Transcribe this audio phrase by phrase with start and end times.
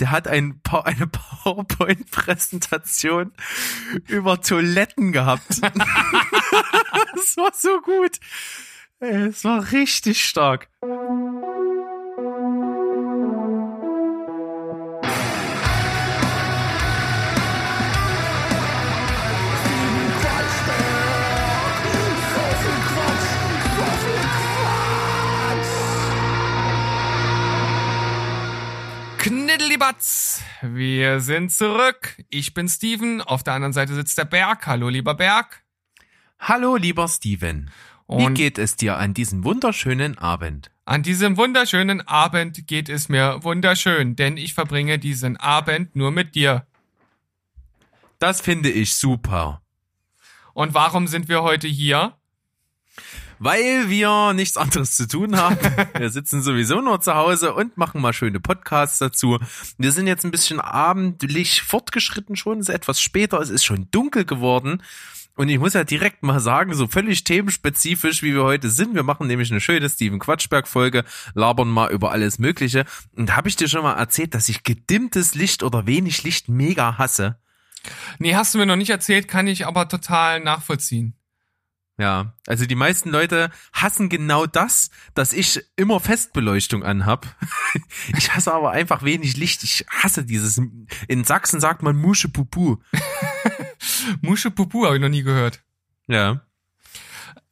[0.00, 3.32] der hat ein, eine PowerPoint-Präsentation
[4.06, 5.46] über Toiletten gehabt.
[5.62, 5.70] das
[7.36, 8.18] war so gut.
[9.00, 10.68] Es war richtig stark.
[29.88, 32.22] Kniddelibatz, wir sind zurück.
[32.28, 34.66] Ich bin Steven, auf der anderen Seite sitzt der Berg.
[34.66, 35.62] Hallo, lieber Berg.
[36.38, 37.70] Hallo, lieber Steven.
[38.06, 40.70] Und Wie geht es dir an diesem wunderschönen Abend?
[40.84, 46.34] An diesem wunderschönen Abend geht es mir wunderschön, denn ich verbringe diesen Abend nur mit
[46.34, 46.66] dir.
[48.18, 49.62] Das finde ich super.
[50.52, 52.17] Und warum sind wir heute hier?
[53.38, 55.58] Weil wir nichts anderes zu tun haben.
[55.98, 59.38] Wir sitzen sowieso nur zu Hause und machen mal schöne Podcasts dazu.
[59.78, 63.88] Wir sind jetzt ein bisschen abendlich fortgeschritten schon, es ist etwas später, es ist schon
[63.90, 64.82] dunkel geworden.
[65.38, 68.96] Und ich muss ja direkt mal sagen, so völlig themenspezifisch, wie wir heute sind.
[68.96, 71.04] Wir machen nämlich eine schöne Steven Quatschberg-Folge,
[71.34, 72.84] labern mal über alles Mögliche.
[73.14, 76.98] Und habe ich dir schon mal erzählt, dass ich gedimmtes Licht oder wenig Licht mega
[76.98, 77.38] hasse?
[78.18, 81.14] Nee, hast du mir noch nicht erzählt, kann ich aber total nachvollziehen.
[81.98, 87.36] Ja, also die meisten Leute hassen genau das, dass ich immer Festbeleuchtung anhab.
[88.16, 89.62] Ich hasse aber einfach wenig Licht.
[89.62, 90.60] Ich hasse dieses.
[91.06, 92.78] In Sachsen sagt man Musche Pupu.
[94.22, 95.62] Musche Pupu habe ich noch nie gehört.
[96.06, 96.40] Ja.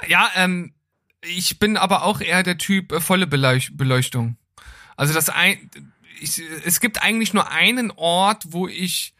[0.09, 0.75] Ja, ähm,
[1.21, 4.39] ich bin aber auch eher der Typ äh, volle Beleuchtung.
[4.97, 5.71] Also das ein,
[6.21, 9.15] ich, es gibt eigentlich nur einen Ort, wo ich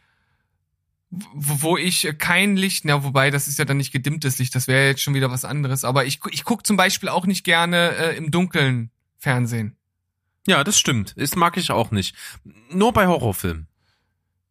[1.09, 4.87] wo ich kein Licht, na wobei das ist ja dann nicht gedimmtes Licht, das wäre
[4.87, 5.83] jetzt schon wieder was anderes.
[5.85, 9.77] Aber ich ich guck zum Beispiel auch nicht gerne äh, im Dunkeln Fernsehen.
[10.47, 11.13] Ja, das stimmt.
[11.17, 12.15] Das mag ich auch nicht.
[12.69, 13.67] Nur bei Horrorfilmen.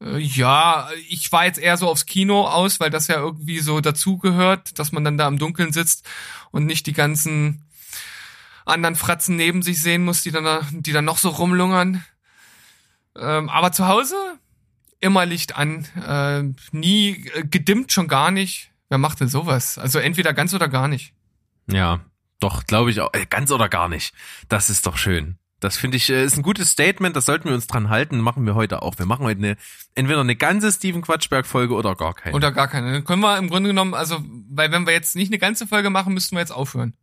[0.00, 3.80] Äh, ja, ich war jetzt eher so aufs Kino aus, weil das ja irgendwie so
[3.80, 6.06] dazugehört, dass man dann da im Dunkeln sitzt
[6.50, 7.66] und nicht die ganzen
[8.64, 12.04] anderen Fratzen neben sich sehen muss, die dann, die dann noch so rumlungern.
[13.16, 14.16] Ähm, aber zu Hause
[15.00, 16.42] immer Licht an, äh,
[16.76, 18.70] nie äh, gedimmt, schon gar nicht.
[18.88, 19.78] Wer macht denn sowas?
[19.78, 21.12] Also entweder ganz oder gar nicht.
[21.70, 22.00] Ja,
[22.40, 23.12] doch, glaube ich auch.
[23.12, 24.14] Äh, ganz oder gar nicht.
[24.48, 25.38] Das ist doch schön.
[25.60, 28.44] Das finde ich äh, ist ein gutes Statement, das sollten wir uns dran halten, machen
[28.44, 28.98] wir heute auch.
[28.98, 29.56] Wir machen heute eine,
[29.94, 32.36] entweder eine ganze Steven Quatschberg Folge oder gar keine.
[32.36, 32.92] Oder gar keine.
[32.92, 35.88] Dann können wir im Grunde genommen, also, weil wenn wir jetzt nicht eine ganze Folge
[35.88, 36.94] machen, müssten wir jetzt aufhören.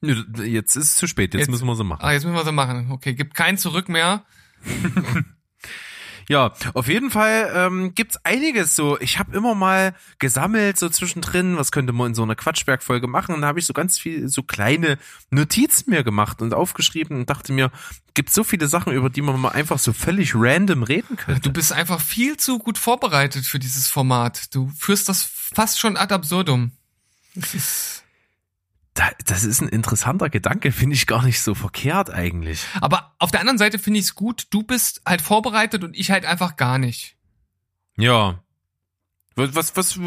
[0.00, 2.02] Jetzt ist es zu spät, jetzt, jetzt müssen wir sie machen.
[2.02, 2.90] Ah, jetzt müssen wir sie machen.
[2.90, 4.24] Okay, gibt kein Zurück mehr.
[6.28, 8.98] Ja, auf jeden Fall ähm, gibt's einiges so.
[9.00, 13.34] Ich habe immer mal gesammelt so zwischendrin, was könnte man in so einer Quatschberg-Folge machen.
[13.34, 14.98] Und da habe ich so ganz viel so kleine
[15.30, 17.70] Notizen mir gemacht und aufgeschrieben und dachte mir,
[18.14, 21.42] gibt so viele Sachen, über die man mal einfach so völlig random reden könnte.
[21.42, 24.54] Du bist einfach viel zu gut vorbereitet für dieses Format.
[24.54, 26.72] Du führst das fast schon ad absurdum.
[27.34, 28.05] Das ist
[29.26, 32.64] das ist ein interessanter Gedanke, finde ich gar nicht so verkehrt eigentlich.
[32.80, 36.10] Aber auf der anderen Seite finde ich es gut, du bist halt vorbereitet und ich
[36.10, 37.16] halt einfach gar nicht.
[37.96, 38.42] Ja.
[39.34, 39.98] Was, was, was,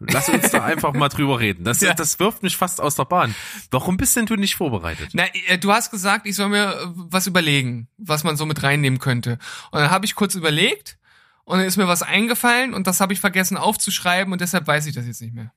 [0.00, 1.64] lass uns da einfach mal drüber reden.
[1.64, 1.94] Das, ja.
[1.94, 3.34] das wirft mich fast aus der Bahn.
[3.70, 5.10] Warum bist denn du nicht vorbereitet?
[5.12, 8.62] Na, äh, du hast gesagt, ich soll mir äh, was überlegen, was man so mit
[8.62, 9.38] reinnehmen könnte.
[9.70, 10.98] Und dann habe ich kurz überlegt
[11.44, 14.86] und dann ist mir was eingefallen und das habe ich vergessen aufzuschreiben und deshalb weiß
[14.86, 15.52] ich das jetzt nicht mehr.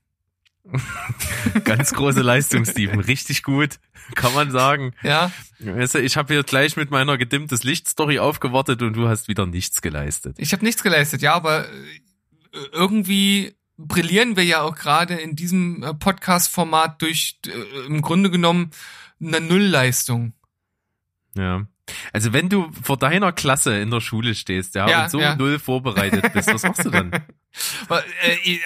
[1.64, 3.00] Ganz große Leistung, Steven.
[3.00, 3.80] Richtig gut,
[4.16, 4.94] kann man sagen.
[5.04, 5.32] Ja.
[5.60, 9.46] Weißt du, ich habe hier gleich mit meiner gedimmtes Licht-Story aufgewartet und du hast wieder
[9.46, 10.36] nichts geleistet.
[10.40, 11.72] Ich habe nichts geleistet, ja, aber äh,
[12.72, 18.72] irgendwie brillieren wir ja auch gerade in diesem äh, Podcast-Format durch äh, im Grunde genommen
[19.22, 20.34] eine Nullleistung.
[21.36, 21.68] Ja.
[22.12, 25.36] Also wenn du vor deiner Klasse in der Schule stehst, ja, ja und so ja.
[25.36, 27.12] null vorbereitet bist, was machst du dann?
[27.90, 28.60] Äh, äh,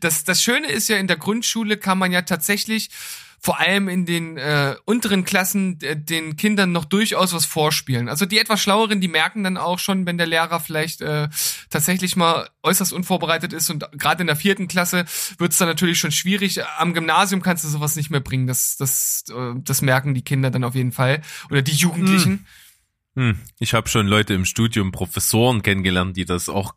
[0.00, 2.90] das, das Schöne ist ja, in der Grundschule kann man ja tatsächlich
[3.40, 8.08] vor allem in den äh, unteren Klassen äh, den Kindern noch durchaus was vorspielen.
[8.08, 11.28] Also die etwas schlaueren, die merken dann auch schon, wenn der Lehrer vielleicht äh,
[11.70, 15.04] tatsächlich mal äußerst unvorbereitet ist und gerade in der vierten Klasse
[15.38, 16.64] wird es dann natürlich schon schwierig.
[16.78, 18.48] Am Gymnasium kannst du sowas nicht mehr bringen.
[18.48, 22.44] Das, das, äh, das merken die Kinder dann auf jeden Fall oder die Jugendlichen.
[23.14, 23.34] Hm.
[23.34, 23.38] Hm.
[23.60, 26.74] Ich habe schon Leute im Studium, Professoren kennengelernt, die das auch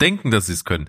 [0.00, 0.88] denken, dass sie es können.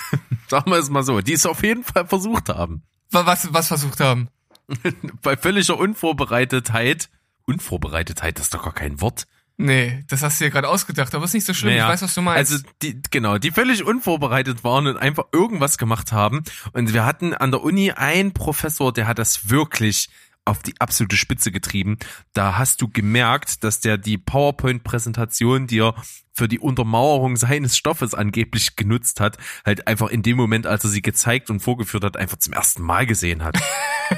[0.48, 2.82] Sagen wir es mal so, die es auf jeden Fall versucht haben.
[3.10, 4.28] Was, was versucht haben?
[5.22, 7.10] Bei völliger Unvorbereitetheit.
[7.46, 9.26] Unvorbereitetheit, das ist doch gar kein Wort.
[9.56, 12.02] Nee, das hast du dir gerade ausgedacht, aber ist nicht so schlimm, naja, ich weiß,
[12.02, 12.50] was du meinst.
[12.50, 16.44] Also die, genau, die völlig unvorbereitet waren und einfach irgendwas gemacht haben.
[16.72, 20.08] Und wir hatten an der Uni einen Professor, der hat das wirklich
[20.50, 21.96] auf die absolute Spitze getrieben.
[22.34, 25.94] Da hast du gemerkt, dass der die PowerPoint-Präsentation, die er
[26.32, 30.90] für die Untermauerung seines Stoffes angeblich genutzt hat, halt einfach in dem Moment, als er
[30.90, 33.58] sie gezeigt und vorgeführt hat, einfach zum ersten Mal gesehen hat.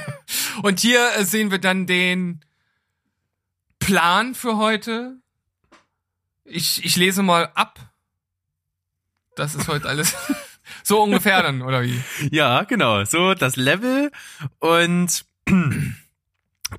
[0.63, 2.41] und hier äh, sehen wir dann den
[3.77, 5.17] Plan für heute.
[6.45, 7.79] Ich, ich lese mal ab.
[9.35, 10.15] Das ist heute alles.
[10.83, 12.01] so ungefähr dann, oder wie?
[12.31, 13.03] Ja, genau.
[13.05, 14.11] So das Level
[14.59, 15.25] und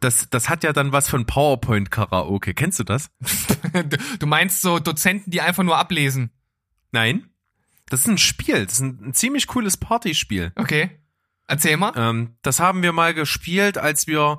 [0.01, 2.55] das, das hat ja dann was von PowerPoint-Karaoke.
[2.55, 3.11] Kennst du das?
[4.19, 6.31] du meinst so Dozenten, die einfach nur ablesen?
[6.93, 7.29] Nein.
[7.89, 8.65] Das ist ein Spiel.
[8.65, 10.53] Das ist ein, ein ziemlich cooles Partyspiel.
[10.57, 10.91] Okay.
[11.47, 11.93] Erzähl mal.
[11.97, 14.39] Ähm, das haben wir mal gespielt, als wir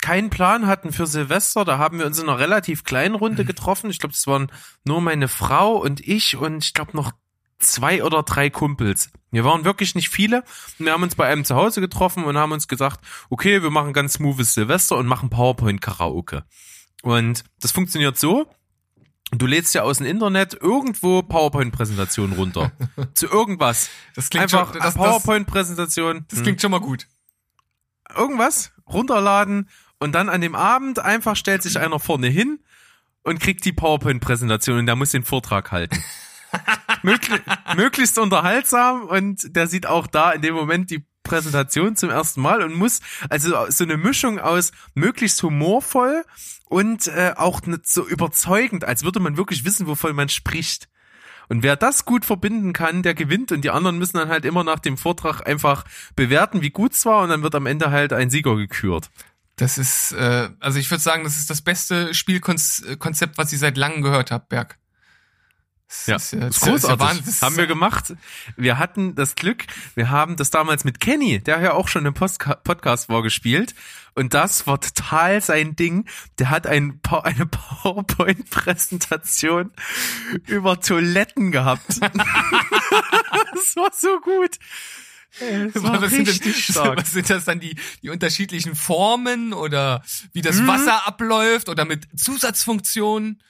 [0.00, 1.64] keinen Plan hatten für Silvester.
[1.64, 3.90] Da haben wir uns in einer relativ kleinen Runde getroffen.
[3.90, 4.50] Ich glaube, das waren
[4.84, 7.12] nur meine Frau und ich und ich glaube noch
[7.58, 9.10] zwei oder drei Kumpels.
[9.30, 10.44] Wir waren wirklich nicht viele.
[10.78, 13.00] Wir haben uns bei einem zu Hause getroffen und haben uns gesagt,
[13.30, 16.44] okay, wir machen ganz smoothes Silvester und machen PowerPoint-Karaoke.
[17.02, 18.50] Und das funktioniert so.
[19.30, 22.72] Du lädst ja aus dem Internet irgendwo PowerPoint-Präsentationen runter.
[23.14, 23.90] zu irgendwas.
[24.14, 26.24] Das klingt Einfach schon, das, PowerPoint-Präsentation.
[26.28, 27.06] Das, das klingt schon mal gut.
[28.16, 29.68] Irgendwas runterladen
[29.98, 32.60] und dann an dem Abend einfach stellt sich einer vorne hin
[33.22, 36.02] und kriegt die PowerPoint-Präsentation und der muss den Vortrag halten.
[37.02, 37.40] Möglich,
[37.76, 42.62] möglichst unterhaltsam und der sieht auch da in dem Moment die Präsentation zum ersten Mal
[42.62, 46.24] und muss also so eine Mischung aus möglichst humorvoll
[46.64, 50.88] und äh, auch nicht so überzeugend, als würde man wirklich wissen, wovon man spricht.
[51.48, 54.64] Und wer das gut verbinden kann, der gewinnt und die anderen müssen dann halt immer
[54.64, 55.84] nach dem Vortrag einfach
[56.14, 59.10] bewerten, wie gut es war und dann wird am Ende halt ein Sieger gekürt.
[59.56, 63.76] Das ist, äh, also ich würde sagen, das ist das beste Spielkonzept, was ich seit
[63.76, 64.78] langem gehört habe, Berg.
[65.88, 67.24] Das ja, ist, das ist großartig.
[67.24, 68.12] Das haben wir gemacht.
[68.56, 69.64] Wir hatten das Glück,
[69.94, 73.74] wir haben das damals mit Kenny, der ja auch schon im Postka Podcast vorgespielt.
[74.14, 76.06] Und das war total sein Ding.
[76.38, 77.46] Der hat ein, eine
[77.82, 79.72] PowerPoint-Präsentation
[80.46, 81.86] über Toiletten gehabt.
[82.02, 82.16] das
[83.76, 84.58] war so gut.
[85.72, 86.98] Das war was, sind das, stark.
[86.98, 90.02] was sind das dann die, die unterschiedlichen Formen oder
[90.32, 90.66] wie das hm.
[90.66, 93.40] Wasser abläuft oder mit Zusatzfunktionen?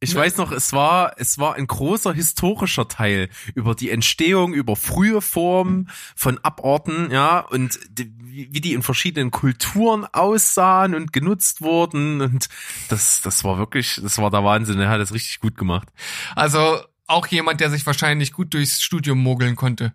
[0.00, 4.76] Ich weiß noch, es war, es war ein großer historischer Teil über die Entstehung, über
[4.76, 11.62] frühe Formen von Aborten, ja, und die, wie die in verschiedenen Kulturen aussahen und genutzt
[11.62, 12.20] wurden.
[12.20, 12.48] Und
[12.88, 14.78] das, das war wirklich, das war der Wahnsinn.
[14.78, 15.88] Er hat das richtig gut gemacht.
[16.36, 19.94] Also auch jemand, der sich wahrscheinlich gut durchs Studium mogeln konnte.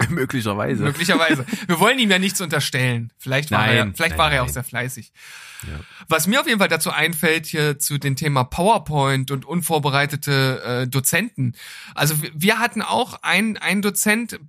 [0.08, 0.84] Möglicherweise.
[0.84, 1.44] Möglicherweise.
[1.66, 3.12] Wir wollen ihm ja nichts unterstellen.
[3.18, 5.12] Vielleicht war nein, er, vielleicht nein, war er auch sehr fleißig.
[5.66, 5.80] Ja.
[6.08, 10.88] Was mir auf jeden Fall dazu einfällt hier zu dem Thema PowerPoint und unvorbereitete äh,
[10.88, 11.54] Dozenten.
[11.94, 14.40] Also wir hatten auch einen, einen Dozent,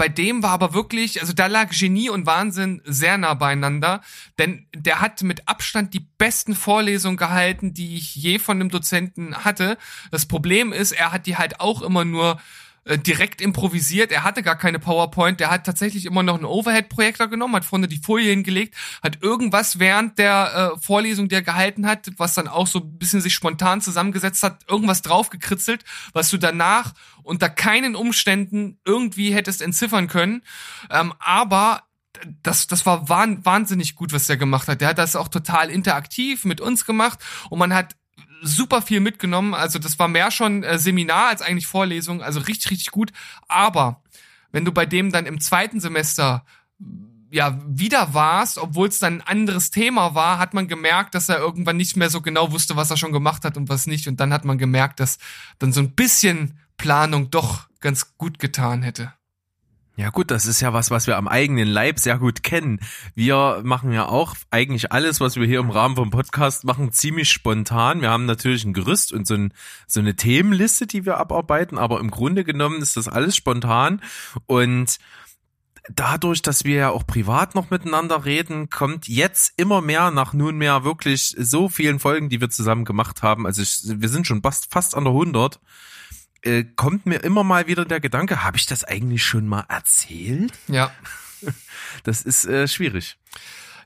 [0.00, 4.00] bei dem war aber wirklich, also da lag Genie und Wahnsinn sehr nah beieinander,
[4.38, 9.44] denn der hat mit Abstand die besten Vorlesungen gehalten, die ich je von einem Dozenten
[9.44, 9.76] hatte.
[10.10, 12.40] Das Problem ist, er hat die halt auch immer nur
[12.84, 14.10] äh, direkt improvisiert.
[14.10, 15.38] Er hatte gar keine PowerPoint.
[15.38, 19.78] Der hat tatsächlich immer noch einen Overhead-Projektor genommen, hat vorne die Folie hingelegt, hat irgendwas
[19.78, 23.34] während der äh, Vorlesung, die er gehalten hat, was dann auch so ein bisschen sich
[23.34, 30.42] spontan zusammengesetzt hat, irgendwas draufgekritzelt, was du danach unter keinen Umständen irgendwie hättest entziffern können.
[30.90, 31.82] Ähm, aber
[32.42, 34.80] das, das war wahnsinnig gut, was der gemacht hat.
[34.80, 37.96] Der hat das auch total interaktiv mit uns gemacht und man hat
[38.42, 39.54] super viel mitgenommen.
[39.54, 42.22] Also das war mehr schon äh, Seminar als eigentlich Vorlesung.
[42.22, 43.12] Also richtig, richtig gut.
[43.48, 44.02] Aber
[44.52, 46.44] wenn du bei dem dann im zweiten Semester
[47.30, 51.38] ja wieder warst, obwohl es dann ein anderes Thema war, hat man gemerkt, dass er
[51.38, 54.08] irgendwann nicht mehr so genau wusste, was er schon gemacht hat und was nicht.
[54.08, 55.18] Und dann hat man gemerkt, dass
[55.58, 59.12] dann so ein bisschen Planung doch ganz gut getan hätte.
[59.96, 62.80] Ja gut, das ist ja was, was wir am eigenen Leib sehr gut kennen.
[63.14, 67.30] Wir machen ja auch eigentlich alles, was wir hier im Rahmen vom Podcast machen, ziemlich
[67.30, 68.00] spontan.
[68.00, 69.52] Wir haben natürlich ein Gerüst und so, ein,
[69.86, 74.00] so eine Themenliste, die wir abarbeiten, aber im Grunde genommen ist das alles spontan
[74.46, 74.98] und
[75.88, 80.84] dadurch, dass wir ja auch privat noch miteinander reden, kommt jetzt immer mehr nach nunmehr
[80.84, 83.46] wirklich so vielen Folgen, die wir zusammen gemacht haben.
[83.46, 85.60] Also ich, wir sind schon fast, fast an der 100
[86.42, 90.52] äh, kommt mir immer mal wieder der Gedanke, habe ich das eigentlich schon mal erzählt?
[90.68, 90.92] Ja.
[92.04, 93.16] Das ist äh, schwierig.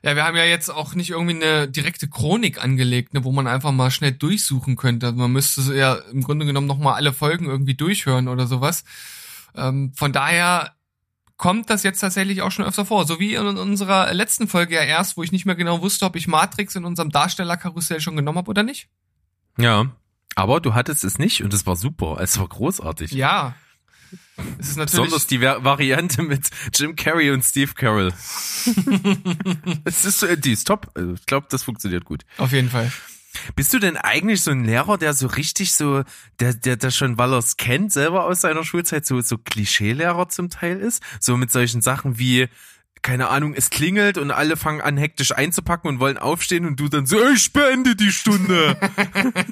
[0.03, 3.47] Ja, wir haben ja jetzt auch nicht irgendwie eine direkte Chronik angelegt, ne, wo man
[3.47, 5.07] einfach mal schnell durchsuchen könnte.
[5.07, 8.83] Also man müsste ja im Grunde genommen noch mal alle Folgen irgendwie durchhören oder sowas.
[9.55, 10.73] Ähm, von daher
[11.37, 13.07] kommt das jetzt tatsächlich auch schon öfter vor.
[13.07, 16.15] So wie in unserer letzten Folge ja erst, wo ich nicht mehr genau wusste, ob
[16.15, 18.89] ich Matrix in unserem Darstellerkarussell schon genommen habe oder nicht.
[19.57, 19.87] Ja,
[20.35, 22.17] aber du hattest es nicht und es war super.
[22.21, 23.11] Es war großartig.
[23.11, 23.55] Ja.
[24.59, 28.13] Es ist natürlich Besonders die Va- Variante mit Jim Carrey und Steve Carell.
[29.85, 30.91] Es ist, so- die ist top.
[31.15, 32.23] Ich glaube, das funktioniert gut.
[32.37, 32.91] auf jeden Fall.
[33.55, 36.03] Bist du denn eigentlich so ein Lehrer, der so richtig so,
[36.39, 40.29] der, der, der schon, weil er es kennt, selber aus seiner Schulzeit so, so Klischeelehrer
[40.29, 41.03] zum Teil ist?
[41.19, 42.47] So mit solchen Sachen wie,
[43.05, 46.89] keine Ahnung, es klingelt und alle fangen an hektisch einzupacken und wollen aufstehen und du
[46.89, 48.75] dann so, ich beende die Stunde.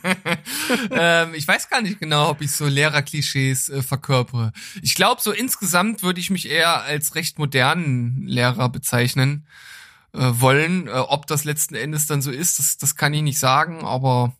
[0.92, 4.54] ähm, ich weiß gar nicht genau, ob ich so Lehrerklischees äh, verkörpere.
[4.82, 9.46] Ich glaube, so insgesamt würde ich mich eher als recht modernen Lehrer bezeichnen
[10.14, 10.88] äh, wollen.
[10.88, 14.36] Äh, ob das letzten Endes dann so ist, das, das kann ich nicht sagen, aber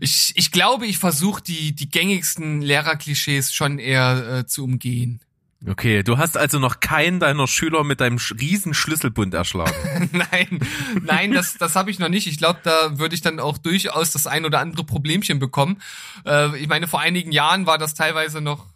[0.00, 5.22] ich, ich glaube, ich versuche die, die gängigsten Lehrerklischees schon eher äh, zu umgehen.
[5.66, 10.08] Okay, du hast also noch keinen deiner Schüler mit deinem riesen Schlüsselbund erschlagen.
[10.30, 10.60] nein,
[11.02, 12.28] nein, das, das habe ich noch nicht.
[12.28, 15.82] Ich glaube, da würde ich dann auch durchaus das ein oder andere Problemchen bekommen.
[16.24, 18.66] Äh, ich meine, vor einigen Jahren war das teilweise noch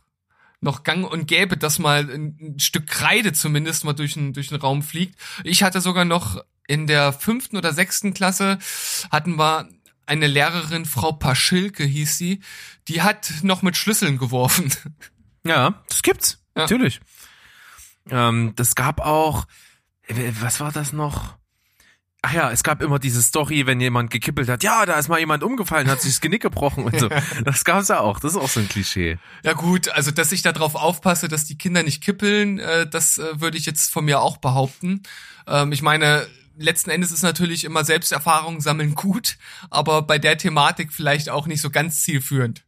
[0.61, 4.49] noch gang und gäbe, dass mal ein, ein Stück Kreide zumindest mal durch den, durch
[4.49, 5.19] den Raum fliegt.
[5.43, 8.59] Ich hatte sogar noch in der fünften oder sechsten Klasse
[9.11, 9.69] hatten wir
[10.07, 12.41] eine Lehrerin, Frau Paschilke hieß sie,
[12.89, 14.73] die hat noch mit Schlüsseln geworfen.
[15.45, 16.41] Ja, das gibt's.
[16.56, 16.62] Ja.
[16.62, 17.00] Natürlich.
[18.11, 19.47] Ähm, das gab auch,
[20.06, 21.37] äh, was war das noch?
[22.25, 25.18] Ach ja, es gab immer diese Story, wenn jemand gekippelt hat, ja, da ist mal
[25.18, 27.09] jemand umgefallen, hat sich das Genick gebrochen und so.
[27.44, 28.21] Das gab's ja auch.
[28.21, 29.18] Das ist auch so ein Klischee.
[29.42, 33.40] Ja gut, also dass ich darauf aufpasse, dass die Kinder nicht kippeln, äh, das äh,
[33.40, 35.02] würde ich jetzt von mir auch behaupten.
[35.49, 39.37] Ähm, ich meine, letzten Endes ist natürlich immer Selbsterfahrung sammeln gut,
[39.71, 42.62] aber bei der Thematik vielleicht auch nicht so ganz zielführend.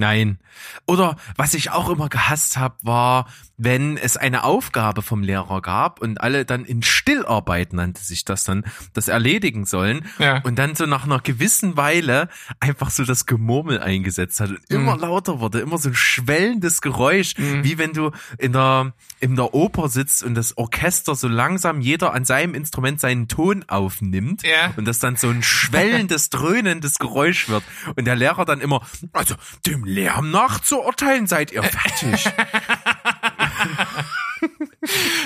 [0.00, 0.38] Nein.
[0.86, 6.00] Oder was ich auch immer gehasst habe, war, wenn es eine Aufgabe vom Lehrer gab
[6.00, 10.40] und alle dann in Stillarbeit nannte sich das dann, das erledigen sollen Ja.
[10.42, 12.28] und dann so nach einer gewissen Weile
[12.60, 17.34] einfach so das Gemurmel eingesetzt hat und immer lauter wurde, immer so ein schwellendes Geräusch,
[17.36, 22.12] wie wenn du in der in der Oper sitzt und das Orchester so langsam jeder
[22.12, 24.74] an seinem Instrument seinen Ton aufnimmt Ja.
[24.76, 27.62] und das dann so ein schwellendes, dröhnendes Geräusch wird
[27.96, 28.82] und der Lehrer dann immer,
[29.12, 29.34] also
[29.66, 32.24] dem Lärm nach zu urteilen seid ihr fertig.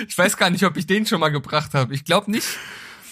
[0.06, 1.94] Ich weiß gar nicht, ob ich den schon mal gebracht habe.
[1.94, 2.46] Ich glaube nicht.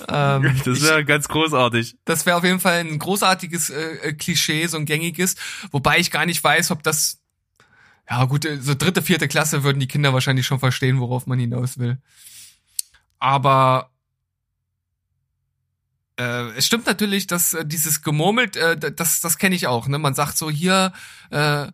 [0.08, 1.96] Ähm, Das wäre ganz großartig.
[2.04, 5.36] Das wäre auf jeden Fall ein großartiges äh, äh, Klischee, so ein gängiges,
[5.70, 7.20] wobei ich gar nicht weiß, ob das
[8.08, 11.38] ja gut, äh, so dritte, vierte Klasse würden die Kinder wahrscheinlich schon verstehen, worauf man
[11.38, 11.98] hinaus will.
[13.18, 13.90] Aber
[16.18, 19.88] äh, es stimmt natürlich, dass äh, dieses gemurmelt, äh, das, das kenne ich auch.
[19.88, 19.98] Ne?
[19.98, 20.92] Man sagt so hier
[21.30, 21.66] äh,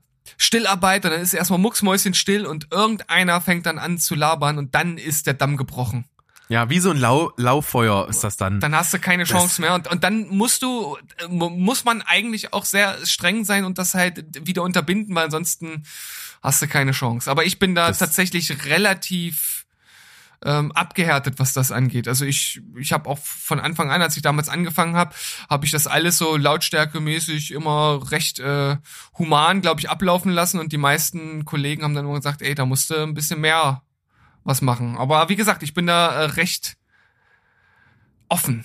[0.43, 4.75] Stillarbeit und dann ist erstmal mucksmäuschen still und irgendeiner fängt dann an zu labern und
[4.75, 6.05] dann ist der Damm gebrochen.
[6.49, 8.61] Ja, wie so ein Lau Lauffeuer ist das dann.
[8.61, 12.03] Dann hast du keine Chance mehr und, und dann musst du, äh, mu- muss man
[12.03, 15.85] eigentlich auch sehr streng sein und das halt wieder unterbinden, weil ansonsten
[16.43, 17.31] hast du keine Chance.
[17.31, 19.62] Aber ich bin da Das- tatsächlich relativ
[20.45, 22.09] ähm, abgehärtet, was das angeht.
[22.09, 25.15] Also ich, ich habe auch von Anfang an, als ich damals angefangen habe,
[25.49, 28.77] habe ich das alles so lautstärkemäßig immer recht äh,
[29.19, 32.67] human, glaube ich, ablaufen lassen und die meisten Kollegen haben dann immer gesagt, ey, da
[32.67, 33.83] musst du ein bisschen mehr
[34.45, 34.97] was machen.
[34.97, 36.77] Aber wie gesagt, ich bin da äh, recht
[38.29, 38.65] offen.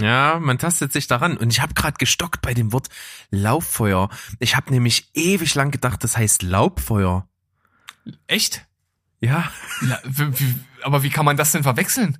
[0.00, 1.36] Ja, man tastet sich daran.
[1.36, 2.88] Und ich habe gerade gestockt bei dem Wort
[3.30, 4.08] Lauffeuer.
[4.40, 7.28] Ich habe nämlich ewig lang gedacht, das heißt Laubfeuer.
[8.26, 8.66] Echt?
[9.20, 9.50] Ja,
[10.04, 12.18] wie, aber wie kann man das denn verwechseln?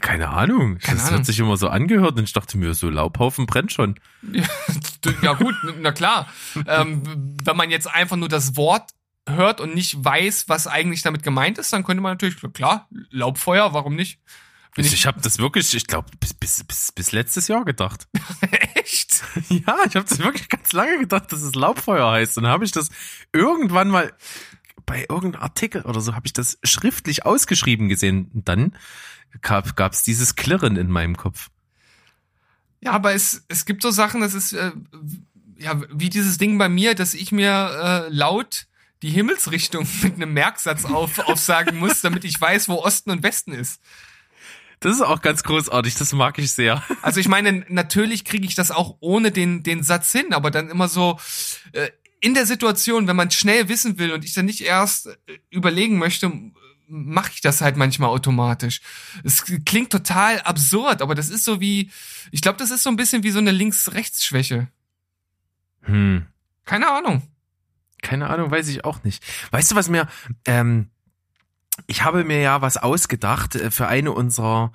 [0.00, 0.78] keine Ahnung.
[0.78, 1.18] Keine das Ahnung.
[1.20, 4.00] hat sich immer so angehört und ich dachte mir, so Laubhaufen brennt schon.
[5.22, 6.28] Ja gut, na klar.
[6.66, 8.90] Ähm, wenn man jetzt einfach nur das Wort
[9.28, 13.72] hört und nicht weiß, was eigentlich damit gemeint ist, dann könnte man natürlich, klar, Laubfeuer,
[13.72, 14.18] warum nicht?
[14.74, 18.08] Bin Ich, ich- habe das wirklich, ich glaube, bis, bis, bis, bis letztes Jahr gedacht.
[18.74, 19.22] Echt?
[19.48, 22.36] Ja, ich habe das wirklich ganz lange gedacht, dass es Laubfeuer heißt.
[22.38, 22.88] Und dann habe ich das
[23.32, 24.12] irgendwann mal
[24.86, 28.30] bei irgendeinem Artikel oder so habe ich das schriftlich ausgeschrieben gesehen.
[28.32, 28.72] Und dann
[29.42, 31.50] gab es dieses Klirren in meinem Kopf.
[32.80, 34.70] Ja, aber es, es gibt so Sachen, das ist äh,
[35.58, 38.66] ja wie dieses Ding bei mir, dass ich mir äh, laut
[39.02, 43.52] die Himmelsrichtung mit einem Merksatz auf, aufsagen muss, damit ich weiß, wo Osten und Westen
[43.52, 43.80] ist.
[44.80, 46.82] Das ist auch ganz großartig, das mag ich sehr.
[47.00, 50.68] Also ich meine, natürlich kriege ich das auch ohne den, den Satz hin, aber dann
[50.68, 51.18] immer so
[51.72, 51.88] äh,
[52.26, 55.96] in der Situation, wenn man schnell wissen will und ich dann nicht erst äh, überlegen
[55.96, 56.32] möchte,
[56.88, 58.80] mache ich das halt manchmal automatisch.
[59.22, 61.92] Es klingt total absurd, aber das ist so wie,
[62.32, 64.66] ich glaube, das ist so ein bisschen wie so eine Links-Rechts-Schwäche.
[65.82, 66.26] Hm.
[66.64, 67.22] Keine Ahnung.
[68.02, 69.22] Keine Ahnung, weiß ich auch nicht.
[69.52, 70.08] Weißt du, was mir,
[70.46, 70.90] ähm,
[71.86, 74.72] ich habe mir ja was ausgedacht äh, für eine unserer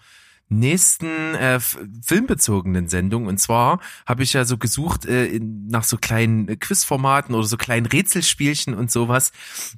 [0.51, 3.25] nächsten äh, filmbezogenen Sendung.
[3.25, 7.55] Und zwar habe ich ja so gesucht äh, nach so kleinen äh, Quizformaten oder so
[7.55, 9.31] kleinen Rätselspielchen und sowas.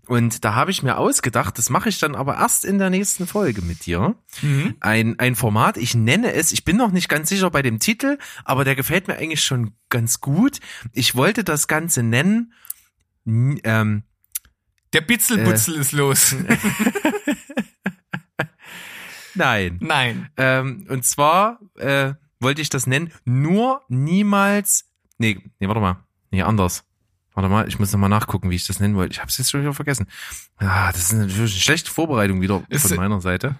[0.08, 3.27] Und da habe ich mir ausgedacht, das mache ich dann aber erst in der nächsten
[3.27, 4.15] Folge mit dir.
[4.42, 4.75] Mhm.
[4.80, 8.18] Ein, ein Format, ich nenne es, ich bin noch nicht ganz sicher bei dem Titel,
[8.44, 10.60] aber der gefällt mir eigentlich schon ganz gut.
[10.92, 12.53] Ich wollte das Ganze nennen.
[13.25, 14.03] Ähm,
[14.92, 16.36] Der Bitzelbutzel ist los.
[19.36, 19.78] nein.
[19.82, 20.30] Nein.
[20.38, 24.86] Ähm, und zwar äh, wollte ich das nennen, nur niemals.
[25.18, 25.98] Nee, nee, warte mal.
[26.32, 26.84] Nee, anders.
[27.36, 29.13] Warte mal, ich muss nochmal nachgucken, wie ich das nennen wollte.
[29.13, 30.08] Ich habe es jetzt schon wieder vergessen.
[30.58, 33.56] Ah, das ist natürlich eine schlechte Vorbereitung wieder Ist- von meiner Seite.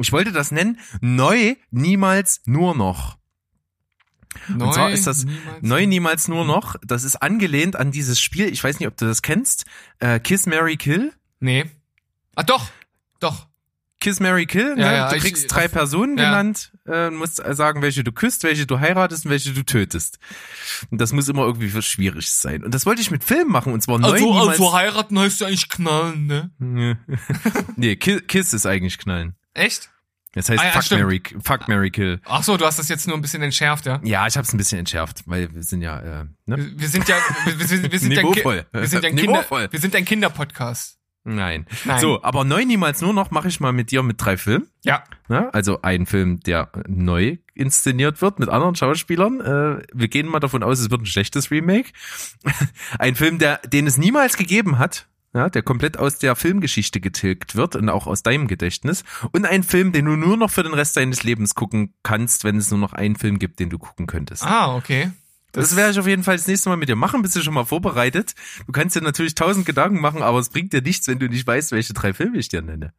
[0.00, 3.16] Ich wollte das nennen, neu, niemals, nur noch.
[4.48, 6.76] Neu, zwar ist das niemals- Neu, niemals, nur noch.
[6.86, 9.64] Das ist angelehnt an dieses Spiel, ich weiß nicht, ob du das kennst,
[9.98, 11.12] äh, Kiss, Mary Kill.
[11.40, 11.64] Nee.
[12.36, 12.70] Ah, doch.
[13.20, 13.47] Doch.
[14.08, 14.80] Kiss, Mary Kill, ne?
[14.82, 16.24] Ja, ja, du ich- kriegst drei Personen ja.
[16.24, 20.18] genannt, äh, musst sagen, welche du küsst, welche du heiratest und welche du tötest.
[20.90, 22.64] Und das muss immer irgendwie was schwierig sein.
[22.64, 25.46] Und das wollte ich mit Filmen machen, und zwar neu, Also, also heiraten heißt ja
[25.48, 26.50] eigentlich knallen, ne?
[27.76, 29.34] nee, Kiss, Kiss ist eigentlich knallen.
[29.54, 29.90] Echt?
[30.34, 31.02] Das heißt Ah, ja, Fuck, stimmt.
[31.02, 32.20] Mary, Fuck, Mary Kill.
[32.24, 34.00] Ach so, du hast das jetzt nur ein bisschen entschärft, ja?
[34.04, 36.56] Ja, ich hab's ein bisschen entschärft, weil wir sind ja, äh, ne?
[36.58, 39.44] Wir wir sind ja, wir, wir sind, wir sind ja wir sind ja ein Kinder,
[39.70, 40.97] wir sind ein Kinderpodcast.
[41.28, 41.66] Nein.
[41.84, 42.00] Nein.
[42.00, 44.68] So, aber neu, niemals, nur noch mache ich mal mit dir mit drei Filmen.
[44.82, 45.04] Ja.
[45.28, 45.52] Ne?
[45.52, 49.40] Also ein Film, der neu inszeniert wird mit anderen Schauspielern.
[49.40, 51.90] Äh, wir gehen mal davon aus, es wird ein schlechtes Remake.
[52.98, 55.06] ein Film, der, den es niemals gegeben hat.
[55.34, 59.04] Ja, der komplett aus der Filmgeschichte getilgt wird und auch aus deinem Gedächtnis.
[59.32, 62.56] Und ein Film, den du nur noch für den Rest deines Lebens gucken kannst, wenn
[62.56, 64.44] es nur noch einen Film gibt, den du gucken könntest.
[64.44, 65.10] Ah, okay.
[65.52, 67.22] Das werde ich auf jeden Fall das nächste Mal mit dir machen.
[67.22, 68.34] Bist du schon mal vorbereitet?
[68.66, 71.46] Du kannst dir natürlich tausend Gedanken machen, aber es bringt dir nichts, wenn du nicht
[71.46, 72.92] weißt, welche drei Filme ich dir nenne.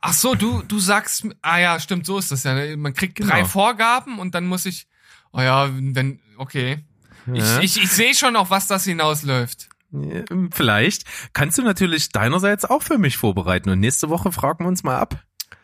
[0.00, 2.54] Ach so, du, du sagst, ah ja, stimmt, so ist das ja.
[2.54, 2.76] ne?
[2.76, 3.30] Man kriegt Genau.
[3.30, 4.86] drei Vorgaben und dann muss ich,
[5.32, 6.84] oh ja, dann, okay.
[7.26, 7.60] Ja.
[7.60, 9.68] Ich, ich, ich sehe schon, auf was das hinausläuft.
[10.50, 11.04] Vielleicht.
[11.32, 14.98] Kannst du natürlich deinerseits auch für mich vorbereiten und nächste Woche fragen wir uns mal
[14.98, 15.22] ab.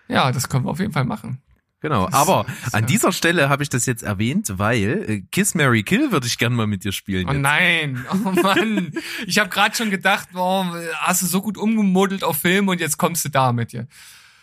[0.09, 1.43] Ja, das können wir auf jeden Fall machen.
[1.81, 2.09] Genau.
[2.13, 6.27] Aber an dieser Stelle habe ich das jetzt erwähnt, weil äh, Kiss Mary Kill würde
[6.27, 7.27] ich gern mal mit dir spielen.
[7.27, 7.41] Oh jetzt.
[7.41, 8.93] nein, oh Mann.
[9.27, 10.67] Ich habe gerade schon gedacht, oh,
[10.99, 13.85] hast du so gut umgemodelt auf Film und jetzt kommst du damit ja.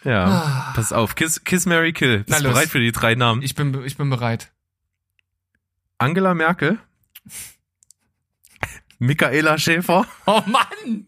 [0.03, 0.71] Ja.
[0.75, 1.15] Pass auf.
[1.15, 2.23] Kiss, Kiss Mary Kill.
[2.23, 3.41] Bist du bereit für die drei Namen?
[3.41, 4.51] Ich bin, ich bin bereit.
[5.99, 6.79] Angela Merkel.
[8.99, 10.07] Michaela Schäfer.
[10.25, 11.07] Oh Mann!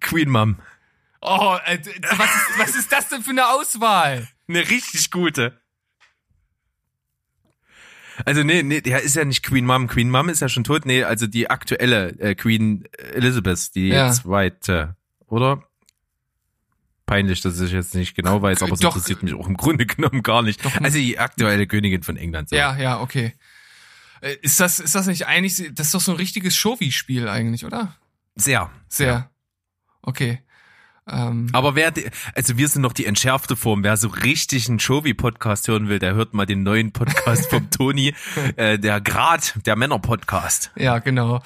[0.00, 0.56] Queen Mom.
[1.28, 1.78] Oh, äh,
[2.16, 4.28] was ist, was ist das denn für eine Auswahl?
[4.48, 5.60] Eine richtig gute.
[8.24, 9.88] Also nee, nee, der ist ja nicht Queen Mom.
[9.88, 10.86] Queen Mom ist ja schon tot.
[10.86, 12.84] Nee, also die aktuelle äh, Queen
[13.14, 14.10] Elizabeth, die Ja.
[14.12, 15.62] zweite, oder?
[17.04, 18.94] Peinlich, dass ich jetzt nicht genau weiß, aber es Doch.
[18.96, 20.64] interessiert mich auch im Grunde genommen gar nicht.
[20.82, 22.48] Also die aktuelle Königin von England.
[22.48, 22.56] So.
[22.56, 23.34] Ja, ja, okay.
[24.22, 27.64] Äh, Ist das, ist das nicht eigentlich, das ist doch so ein richtiges Showy-Spiel eigentlich,
[27.66, 27.96] oder?
[28.34, 28.70] Sehr.
[28.88, 29.30] Sehr.
[30.02, 30.40] Okay.
[31.08, 31.92] Ähm, Aber wer,
[32.34, 33.84] also wir sind noch die entschärfte Form.
[33.84, 38.14] Wer so richtig einen Showy-Podcast hören will, der hört mal den neuen Podcast vom Toni,
[38.56, 40.72] äh, der Grad, der Männer-Podcast.
[40.76, 41.42] ja, genau.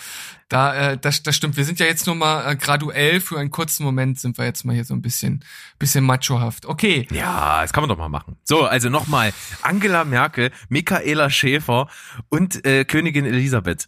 [0.48, 1.56] Da, äh, das, das stimmt.
[1.56, 4.64] Wir sind ja jetzt nur mal äh, graduell für einen kurzen Moment sind wir jetzt
[4.64, 5.44] mal hier so ein bisschen,
[5.78, 6.66] bisschen machohaft.
[6.66, 7.06] Okay.
[7.12, 8.36] Ja, das kann man doch mal machen.
[8.42, 9.32] So, also nochmal.
[9.62, 11.86] Angela Merkel, Michaela Schäfer
[12.30, 13.86] und äh, Königin Elisabeth.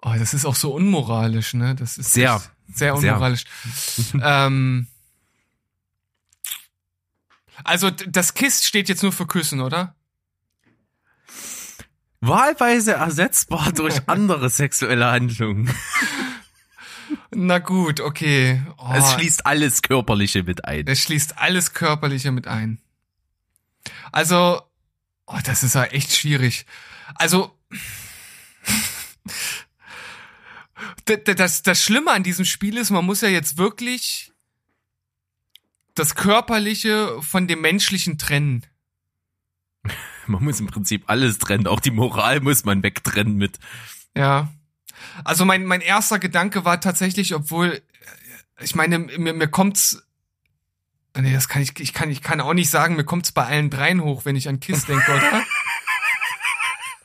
[0.00, 1.74] Oh, das ist auch so unmoralisch, ne?
[1.74, 2.36] Das ist Sehr.
[2.36, 3.12] echt sehr Sehr.
[3.14, 3.44] unmoralisch.
[4.22, 4.86] ähm,
[7.64, 9.94] also das Kiss steht jetzt nur für Küssen, oder?
[12.20, 15.72] Wahlweise ersetzbar durch andere sexuelle Handlungen.
[17.30, 18.62] Na gut, okay.
[18.78, 20.86] Oh, Es schließt alles Körperliche mit ein.
[20.86, 22.80] es schließt alles Körperliche mit ein.
[24.12, 24.62] Also,
[25.26, 26.66] oh, das ist ja echt schwierig.
[27.14, 27.56] Also,
[31.04, 34.32] das, das Schlimme an diesem Spiel ist, man muss ja jetzt wirklich
[35.94, 38.66] das Körperliche von dem Menschlichen trennen.
[40.26, 41.66] Man muss im Prinzip alles trennen.
[41.66, 43.60] Auch die Moral muss man wegtrennen mit.
[44.16, 44.52] Ja.
[45.24, 47.80] Also mein, mein erster Gedanke war tatsächlich, obwohl,
[48.60, 50.04] ich meine, mir, mir kommt's,
[51.16, 53.70] nee, das kann ich, ich kann, ich kann auch nicht sagen, mir kommt's bei allen
[53.70, 55.44] dreien hoch, wenn ich an Kiss denke, oder?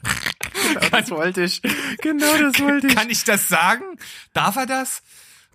[0.92, 1.62] Das wollte ich.
[2.02, 3.84] Genau das wollte kann ich das sagen?
[4.34, 5.02] Darf er das?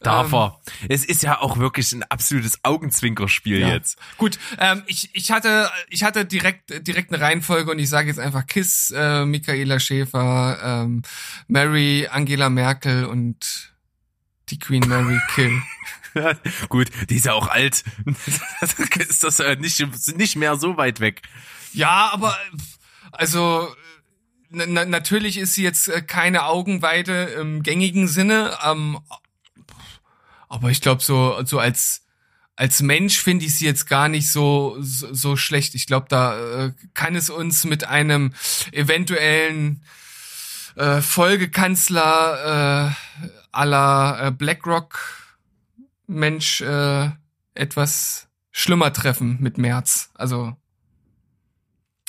[0.00, 0.60] Darf Ähm, er.
[0.90, 3.68] Es ist ja auch wirklich ein absolutes Augenzwinkerspiel Ja.
[3.68, 3.98] jetzt.
[4.18, 8.18] Gut, ähm, ich, ich hatte, ich hatte direkt, direkt eine Reihenfolge und ich sage jetzt
[8.20, 11.02] einfach Kiss, äh, Michaela Schäfer, ähm,
[11.48, 13.72] Mary, Angela Merkel und
[14.50, 15.62] die Queen Mary Kill.
[16.68, 17.82] Gut, die ist ja auch alt.
[19.08, 21.22] ist das nicht, nicht mehr so weit weg.
[21.72, 22.36] Ja, aber
[23.12, 23.68] also
[24.50, 28.98] na, natürlich ist sie jetzt äh, keine Augenweide im gängigen Sinne, ähm,
[30.48, 32.04] aber ich glaube so so als
[32.54, 35.74] als Mensch finde ich sie jetzt gar nicht so so, so schlecht.
[35.74, 38.32] Ich glaube, da äh, kann es uns mit einem
[38.72, 39.82] eventuellen
[40.76, 44.98] äh, Folgekanzler äh, aller äh, BlackRock
[46.06, 47.10] Mensch äh,
[47.54, 50.10] etwas schlimmer treffen mit März.
[50.14, 50.56] Also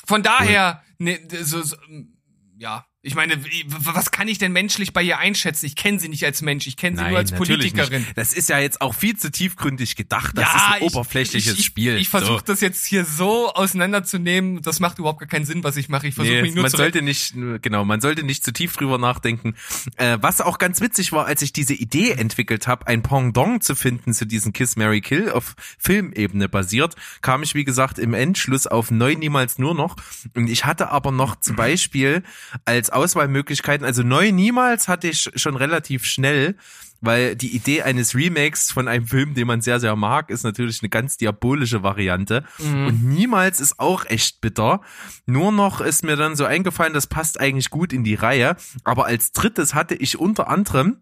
[0.04, 1.76] von daher, ne, so, so,
[2.58, 5.66] ja, ich meine, was kann ich denn menschlich bei ihr einschätzen?
[5.66, 8.02] Ich kenne sie nicht als Mensch, ich kenne sie Nein, nur als Politikerin.
[8.02, 8.18] Nicht.
[8.18, 10.36] Das ist ja jetzt auch viel zu tiefgründig gedacht.
[10.36, 11.94] Das ja, ist ein ich, oberflächliches ich, Spiel.
[11.94, 12.44] Ich, ich versuche so.
[12.46, 14.62] das jetzt hier so auseinanderzunehmen.
[14.62, 16.08] Das macht überhaupt gar keinen Sinn, was ich mache.
[16.08, 18.76] Ich versuche nee, mich nur man zu sollte nicht, genau, man sollte nicht zu tief
[18.76, 19.54] drüber nachdenken.
[19.96, 23.76] Äh, was auch ganz witzig war, als ich diese Idee entwickelt habe, ein Pendant zu
[23.76, 28.66] finden zu diesem Kiss Mary Kill auf Filmebene basiert, kam ich wie gesagt im Endschluss
[28.66, 29.94] auf neu niemals nur noch.
[30.34, 32.24] Und ich hatte aber noch zum Beispiel
[32.64, 33.86] als Auswahlmöglichkeiten.
[33.86, 36.56] Also neu niemals hatte ich schon relativ schnell,
[37.00, 40.82] weil die Idee eines Remakes von einem Film, den man sehr, sehr mag, ist natürlich
[40.82, 42.44] eine ganz diabolische Variante.
[42.58, 42.86] Mhm.
[42.86, 44.80] Und niemals ist auch echt bitter.
[45.26, 48.56] Nur noch ist mir dann so eingefallen, das passt eigentlich gut in die Reihe.
[48.84, 50.98] Aber als drittes hatte ich unter anderem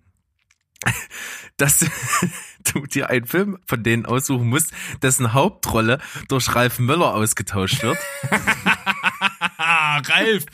[1.56, 1.84] dass
[2.72, 7.98] du dir einen Film von denen aussuchen musst, dessen Hauptrolle durch Ralf Möller ausgetauscht wird.
[9.58, 10.44] Ralf,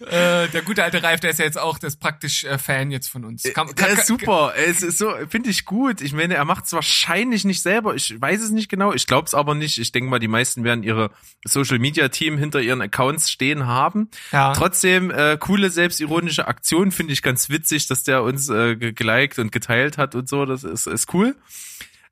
[0.00, 3.08] äh, der gute alte Ralf, der ist ja jetzt auch das praktisch äh, Fan jetzt
[3.08, 3.42] von uns.
[3.42, 6.00] Kann, kann, der ist super, es ist so, finde ich gut.
[6.00, 7.94] Ich meine, er macht es wahrscheinlich nicht selber.
[7.94, 8.92] Ich weiß es nicht genau.
[8.92, 9.78] Ich glaube es aber nicht.
[9.78, 11.10] Ich denke mal, die meisten werden ihre
[11.44, 14.10] Social Media Team hinter ihren Accounts stehen haben.
[14.32, 14.52] Ja.
[14.52, 19.52] Trotzdem äh, coole selbstironische Aktion finde ich ganz witzig, dass der uns äh, geliked und
[19.52, 20.44] geteilt hat und so.
[20.44, 21.36] Das ist, ist cool.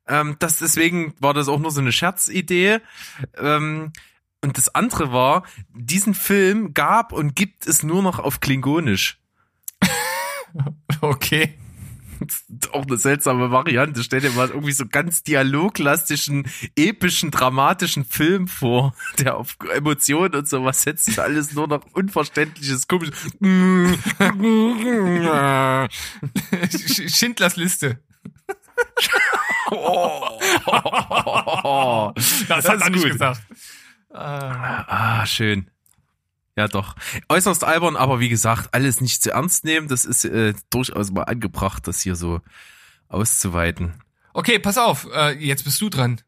[0.08, 2.78] Ähm, das deswegen war das auch nur so eine Scherzidee.
[3.36, 3.92] Ähm,
[4.42, 9.20] und das andere war, diesen Film gab und gibt es nur noch auf Klingonisch.
[11.00, 11.54] okay.
[12.72, 14.02] Auch eine seltsame Variante.
[14.02, 16.46] Stell dir mal irgendwie so ganz dialoglastischen,
[16.76, 21.18] epischen, dramatischen Film vor, der auf Emotionen und sowas setzt.
[21.18, 23.10] Alles nur noch unverständliches, komisch.
[27.08, 28.00] Schindlers Liste.
[29.70, 30.38] oh,
[32.14, 33.42] das, das hat er nicht gesagt.
[34.10, 34.84] Ah.
[35.20, 35.70] ah, schön.
[36.56, 36.96] Ja, doch.
[37.28, 39.86] Äußerst albern, aber wie gesagt, alles nicht zu ernst nehmen.
[39.86, 42.40] Das ist äh, durchaus mal angebracht, das hier so
[43.08, 44.02] auszuweiten.
[44.32, 45.06] Okay, pass auf.
[45.12, 46.20] Äh, jetzt bist du dran.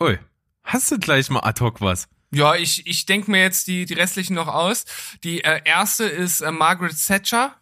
[0.00, 0.18] Ui,
[0.62, 2.08] hast du gleich mal ad hoc was?
[2.30, 4.84] Ja, ich, ich denke mir jetzt die, die restlichen noch aus.
[5.24, 7.56] Die äh, erste ist äh, Margaret Thatcher.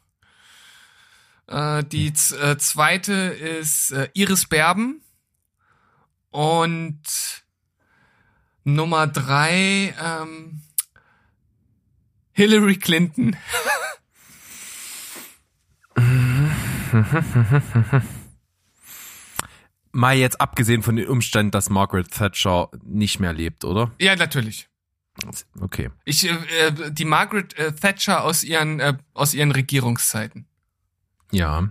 [1.46, 5.00] Äh, die äh, zweite ist äh, Iris Berben.
[6.30, 7.00] Und
[8.66, 10.60] Nummer drei, ähm,
[12.32, 13.36] Hillary Clinton.
[19.92, 23.92] Mal jetzt abgesehen von den Umständen, dass Margaret Thatcher nicht mehr lebt, oder?
[24.00, 24.68] Ja, natürlich.
[25.60, 25.90] Okay.
[26.04, 26.34] Ich, äh,
[26.90, 30.48] die Margaret äh, Thatcher aus ihren, äh, aus ihren Regierungszeiten.
[31.30, 31.68] Ja.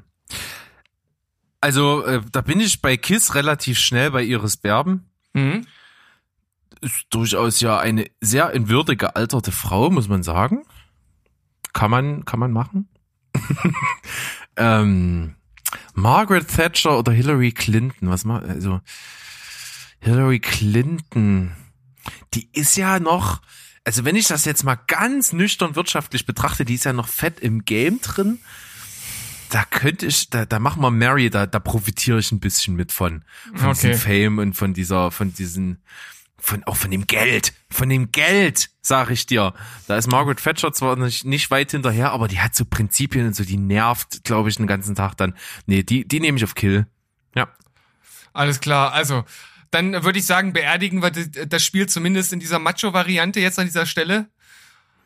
[1.59, 5.09] Also, äh, da bin ich bei Kiss relativ schnell bei Iris Berben.
[5.33, 5.67] Mhm
[6.81, 10.63] ist durchaus ja eine sehr in Würde gealterte Frau, muss man sagen.
[11.73, 12.87] Kann man, kann man machen.
[14.57, 15.35] ähm,
[15.93, 18.81] Margaret Thatcher oder Hillary Clinton, was mal, also
[19.99, 21.51] Hillary Clinton,
[22.33, 23.41] die ist ja noch,
[23.83, 27.39] also wenn ich das jetzt mal ganz nüchtern wirtschaftlich betrachte, die ist ja noch fett
[27.39, 28.39] im Game drin.
[29.49, 32.91] Da könnte ich, da, da machen wir Mary, da, da profitiere ich ein bisschen mit
[32.91, 33.89] von, von okay.
[33.89, 35.81] diesem Fame und von dieser, von diesen,
[36.45, 39.55] von, auch von dem Geld, von dem Geld, sag ich dir.
[39.87, 43.35] Da ist Margaret Thatcher zwar nicht, nicht weit hinterher, aber die hat so Prinzipien und
[43.35, 45.33] so, die nervt, glaube ich, den ganzen Tag dann.
[45.65, 46.85] Nee, die, die nehme ich auf Kill.
[47.35, 47.47] Ja.
[48.31, 49.25] Alles klar, also,
[49.71, 53.87] dann würde ich sagen, beerdigen wir das Spiel zumindest in dieser Macho-Variante jetzt an dieser
[53.87, 54.29] Stelle.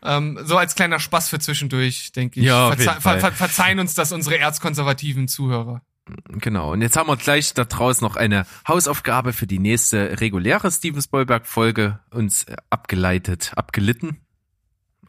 [0.04, 2.48] Ähm, so als kleiner Spaß für zwischendurch, denke ich.
[2.48, 5.82] Ja, Verze ver ver verzeihen uns das unsere erzkonservativen Zuhörer.
[6.28, 6.74] Genau.
[6.74, 11.02] Und jetzt haben wir gleich da draußen noch eine Hausaufgabe für die nächste reguläre Steven
[11.02, 14.22] Spielberg Folge uns äh, abgeleitet, abgelitten.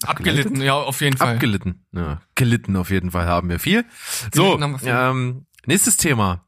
[0.07, 1.35] Abgelitten, ja, auf jeden Fall.
[1.35, 1.85] Abgelitten.
[1.93, 3.85] Ja, gelitten auf jeden Fall haben wir viel.
[4.33, 4.89] So, wir viel.
[4.89, 6.47] Ähm, nächstes Thema.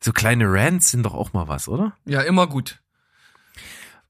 [0.00, 1.96] So kleine Rants sind doch auch mal was, oder?
[2.04, 2.80] Ja, immer gut.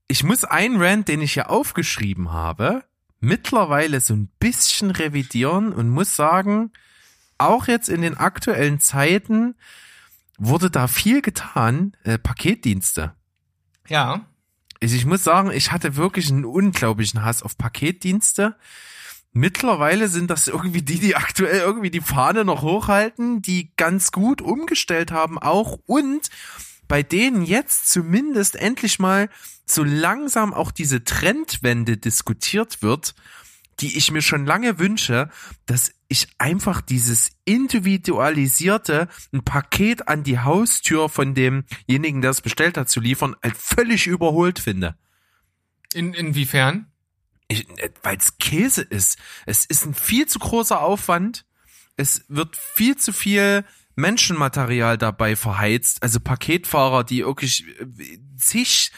[0.09, 2.85] Ich muss einen Rant, den ich hier aufgeschrieben habe,
[3.21, 6.73] mittlerweile so ein bisschen revidieren und muss sagen,
[7.47, 9.55] auch jetzt in den aktuellen Zeiten
[10.39, 13.15] wurde da viel getan, äh, Paketdienste.
[13.89, 14.27] Ja.
[14.81, 18.57] Ich, ich muss sagen, ich hatte wirklich einen unglaublichen Hass auf Paketdienste.
[19.33, 24.41] Mittlerweile sind das irgendwie die, die aktuell irgendwie die Fahne noch hochhalten, die ganz gut
[24.41, 26.31] umgestellt haben auch und
[26.87, 29.29] bei denen jetzt zumindest endlich mal
[29.67, 33.15] so langsam auch diese Trendwende diskutiert wird,
[33.81, 35.31] die ich mir schon lange wünsche,
[35.67, 42.77] dass ich einfach dieses individualisierte ein Paket an die Haustür von demjenigen, der es bestellt
[42.77, 44.97] hat, zu liefern, als völlig überholt finde.
[45.93, 46.87] In, inwiefern?
[48.03, 49.19] Weil es Käse ist.
[49.47, 51.45] Es ist ein viel zu großer Aufwand.
[51.97, 53.65] Es wird viel zu viel
[53.97, 56.03] Menschenmaterial dabei verheizt.
[56.03, 58.91] Also Paketfahrer, die wirklich äh, zig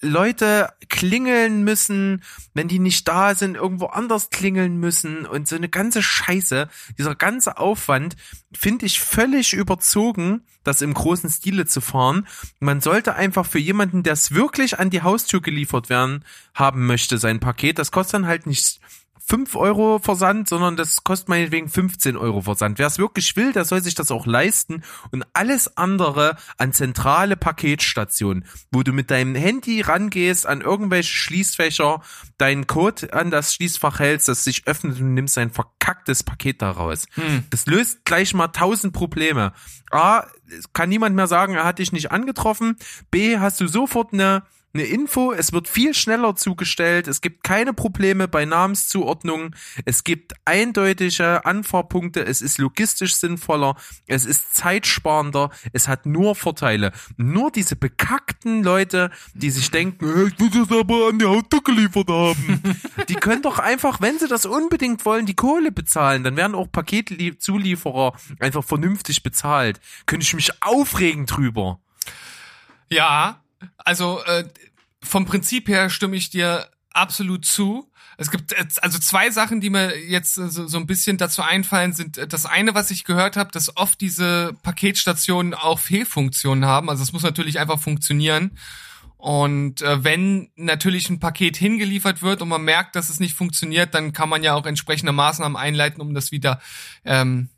[0.00, 2.22] Leute klingeln müssen,
[2.54, 6.68] wenn die nicht da sind, irgendwo anders klingeln müssen und so eine ganze Scheiße,
[6.98, 8.16] dieser ganze Aufwand
[8.52, 12.26] finde ich völlig überzogen, das im großen Stile zu fahren.
[12.60, 17.18] Man sollte einfach für jemanden, der es wirklich an die Haustür geliefert werden haben möchte,
[17.18, 18.80] sein Paket, das kostet dann halt nicht
[19.26, 22.78] 5 Euro Versand, sondern das kostet meinetwegen 15 Euro Versand.
[22.78, 27.36] Wer es wirklich will, der soll sich das auch leisten und alles andere an zentrale
[27.36, 32.02] Paketstationen, wo du mit deinem Handy rangehst an irgendwelche Schließfächer,
[32.38, 37.06] deinen Code an das Schließfach hältst, das sich öffnet und nimmst ein verkacktes Paket daraus.
[37.14, 37.44] Hm.
[37.50, 39.52] Das löst gleich mal tausend Probleme.
[39.90, 40.26] A,
[40.72, 42.76] kann niemand mehr sagen, er hat dich nicht angetroffen.
[43.10, 44.42] B, hast du sofort eine
[44.74, 49.54] eine Info, es wird viel schneller zugestellt, es gibt keine Probleme bei Namenszuordnung,
[49.84, 56.92] es gibt eindeutige Anfahrpunkte, es ist logistisch sinnvoller, es ist zeitsparender, es hat nur Vorteile.
[57.16, 62.08] Nur diese bekackten Leute, die sich denken, ich will das aber an die Auto geliefert
[62.08, 62.62] haben,
[63.08, 66.70] die können doch einfach, wenn sie das unbedingt wollen, die Kohle bezahlen, dann werden auch
[66.72, 69.80] Paketzulieferer einfach vernünftig bezahlt.
[70.06, 71.78] Könnte ich mich aufregen drüber.
[72.88, 73.41] Ja,
[73.78, 74.44] also äh,
[75.02, 77.90] vom Prinzip her stimme ich dir absolut zu.
[78.16, 81.92] Es gibt äh, also zwei Sachen, die mir jetzt so, so ein bisschen dazu einfallen,
[81.92, 86.90] sind äh, das eine, was ich gehört habe, dass oft diese Paketstationen auch Fehlfunktionen haben.
[86.90, 88.52] Also es muss natürlich einfach funktionieren.
[89.16, 93.94] Und äh, wenn natürlich ein Paket hingeliefert wird und man merkt, dass es nicht funktioniert,
[93.94, 96.60] dann kann man ja auch entsprechende Maßnahmen einleiten, um das wieder,
[97.04, 97.48] ähm,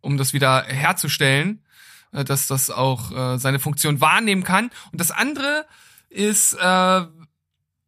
[0.00, 1.62] um das wieder herzustellen.
[2.12, 4.70] Äh, dass das auch äh, seine Funktion wahrnehmen kann.
[4.92, 5.66] Und das andere
[6.08, 7.02] ist, äh,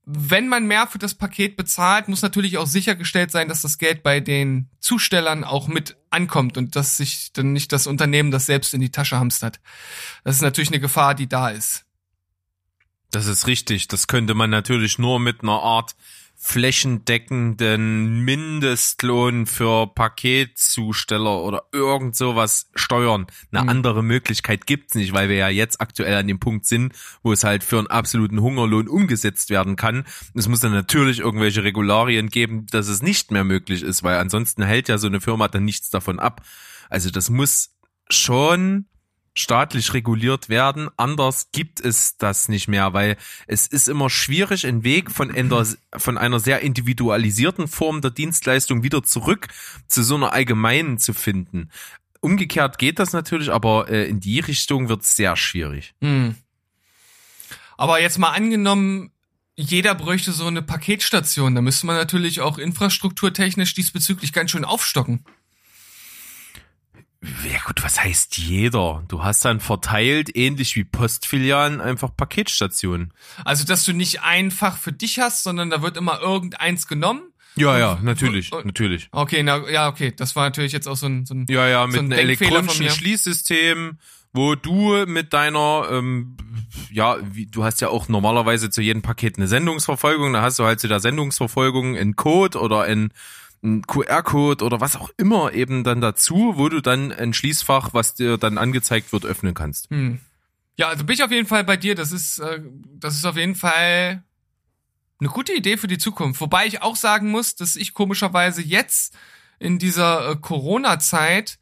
[0.04, 4.02] wenn man mehr für das Paket bezahlt, muss natürlich auch sichergestellt sein, dass das Geld
[4.02, 8.74] bei den Zustellern auch mit ankommt und dass sich dann nicht das Unternehmen das selbst
[8.74, 9.60] in die Tasche hamstert.
[10.24, 11.84] Das ist natürlich eine Gefahr, die da ist.
[13.10, 13.88] Das ist richtig.
[13.88, 15.94] Das könnte man natürlich nur mit einer Art
[16.44, 23.28] flächendeckenden Mindestlohn für Paketzusteller oder irgend sowas steuern.
[23.52, 23.68] Eine mhm.
[23.68, 27.44] andere Möglichkeit gibt's nicht, weil wir ja jetzt aktuell an dem Punkt sind, wo es
[27.44, 30.04] halt für einen absoluten Hungerlohn umgesetzt werden kann.
[30.34, 34.64] Es muss dann natürlich irgendwelche Regularien geben, dass es nicht mehr möglich ist, weil ansonsten
[34.64, 36.42] hält ja so eine Firma dann nichts davon ab.
[36.90, 37.70] Also das muss
[38.10, 38.86] schon
[39.34, 40.88] staatlich reguliert werden.
[40.96, 43.16] Anders gibt es das nicht mehr, weil
[43.46, 45.66] es ist immer schwierig, einen Weg von einer,
[45.96, 49.48] von einer sehr individualisierten Form der Dienstleistung wieder zurück
[49.88, 51.70] zu so einer allgemeinen zu finden.
[52.20, 55.94] Umgekehrt geht das natürlich, aber äh, in die Richtung wird es sehr schwierig.
[56.00, 56.36] Hm.
[57.76, 59.10] Aber jetzt mal angenommen,
[59.56, 65.24] jeder bräuchte so eine Paketstation, da müsste man natürlich auch infrastrukturtechnisch diesbezüglich ganz schön aufstocken.
[67.22, 69.04] Ja gut, was heißt jeder?
[69.06, 73.12] Du hast dann verteilt, ähnlich wie Postfilialen, einfach Paketstationen.
[73.44, 77.22] Also, dass du nicht einfach für dich hast, sondern da wird immer irgendeins genommen.
[77.54, 79.08] Ja, ja, natürlich, und, natürlich.
[79.12, 81.86] Okay, na, ja, okay, das war natürlich jetzt auch so ein, so ein Ja, ja,
[81.86, 83.98] mit so ein einem elektronischen Schließsystem,
[84.32, 86.36] wo du mit deiner, ähm,
[86.90, 90.64] ja, wie, du hast ja auch normalerweise zu jedem Paket eine Sendungsverfolgung, da hast du
[90.64, 93.12] halt zu der Sendungsverfolgung einen Code oder ein
[93.62, 98.14] ein QR-Code oder was auch immer eben dann dazu, wo du dann ein Schließfach, was
[98.14, 99.88] dir dann angezeigt wird, öffnen kannst.
[99.90, 100.18] Hm.
[100.76, 101.94] Ja, also bin ich auf jeden Fall bei dir.
[101.94, 102.60] Das ist, äh,
[102.94, 104.24] das ist auf jeden Fall
[105.20, 106.40] eine gute Idee für die Zukunft.
[106.40, 109.16] Wobei ich auch sagen muss, dass ich komischerweise jetzt
[109.60, 111.58] in dieser äh, Corona-Zeit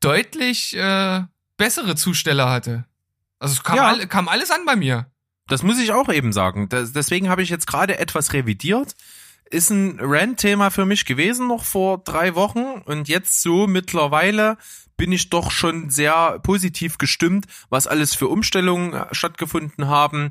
[0.00, 1.22] deutlich äh,
[1.56, 2.84] bessere Zusteller hatte.
[3.38, 3.86] Also es kam, ja.
[3.86, 5.06] all, kam alles an bei mir.
[5.46, 6.68] Das muss ich auch eben sagen.
[6.68, 8.96] Das, deswegen habe ich jetzt gerade etwas revidiert
[9.52, 14.56] ist ein Rant-Thema für mich gewesen noch vor drei Wochen und jetzt so mittlerweile
[14.96, 20.30] bin ich doch schon sehr positiv gestimmt, was alles für Umstellungen äh, stattgefunden haben.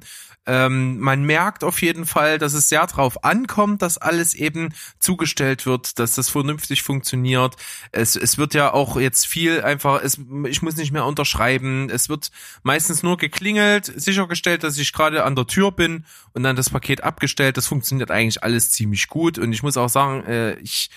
[0.52, 5.66] Ähm, man merkt auf jeden Fall, dass es sehr drauf ankommt, dass alles eben zugestellt
[5.66, 7.56] wird, dass das vernünftig funktioniert.
[7.94, 11.90] Es, es wird ja auch jetzt viel einfach, es, ich muss nicht mehr unterschreiben.
[11.90, 12.32] Es wird
[12.64, 17.02] meistens nur geklingelt, sichergestellt, dass ich gerade an der Tür bin und dann das Paket
[17.02, 17.56] abgestellt.
[17.56, 19.40] Das funktioniert eigentlich alles ziemlich gut.
[19.40, 20.90] Und ich muss auch sagen, äh, ich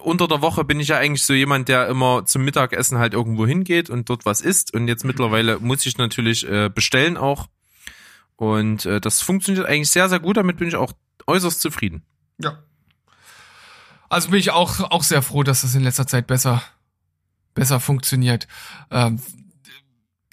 [0.00, 3.48] unter der Woche bin ich ja eigentlich so jemand, der immer zum Mittagessen halt irgendwo
[3.48, 4.72] hingeht und dort was isst.
[4.74, 7.48] Und jetzt mittlerweile muss ich natürlich äh, bestellen auch
[8.36, 10.36] und äh, das funktioniert eigentlich sehr, sehr gut.
[10.36, 10.92] Damit bin ich auch
[11.26, 12.02] äußerst zufrieden.
[12.38, 12.62] Ja.
[14.08, 16.62] Also bin ich auch, auch sehr froh, dass das in letzter Zeit besser,
[17.54, 18.46] besser funktioniert.
[18.90, 19.20] Ähm,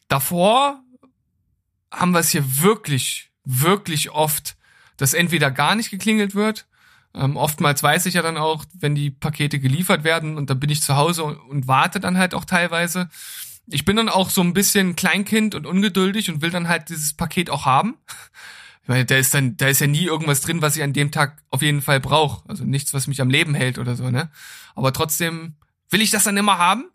[0.10, 0.84] davor
[1.92, 4.58] haben wir es hier wirklich, wirklich oft,
[4.98, 6.68] dass entweder gar nicht geklingelt wird.
[7.16, 10.70] Ähm, oftmals weiß ich ja dann auch, wenn die Pakete geliefert werden und dann bin
[10.70, 13.10] ich zu Hause und, und warte dann halt auch teilweise
[13.68, 17.14] ich bin dann auch so ein bisschen Kleinkind und ungeduldig und will dann halt dieses
[17.14, 17.98] Paket auch haben.
[18.86, 21.42] Weil da ist dann, da ist ja nie irgendwas drin, was ich an dem Tag
[21.50, 22.48] auf jeden Fall brauche.
[22.50, 24.30] Also nichts, was mich am Leben hält oder so, ne?
[24.76, 25.56] Aber trotzdem
[25.90, 26.90] will ich das dann immer haben.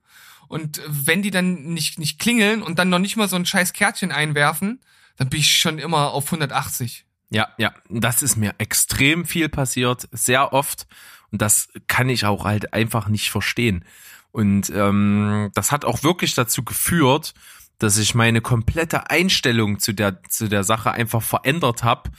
[0.48, 3.72] Und wenn die dann nicht, nicht klingeln und dann noch nicht mal so ein scheiß
[3.72, 4.80] Kärtchen einwerfen,
[5.16, 7.06] dann bin ich schon immer auf 180.
[7.30, 10.86] Ja, ja, das ist mir extrem viel passiert, sehr oft.
[11.30, 13.84] Und das kann ich auch halt einfach nicht verstehen.
[14.32, 17.34] Und ähm, das hat auch wirklich dazu geführt,
[17.78, 22.10] dass ich meine komplette Einstellung zu der zu der Sache einfach verändert habe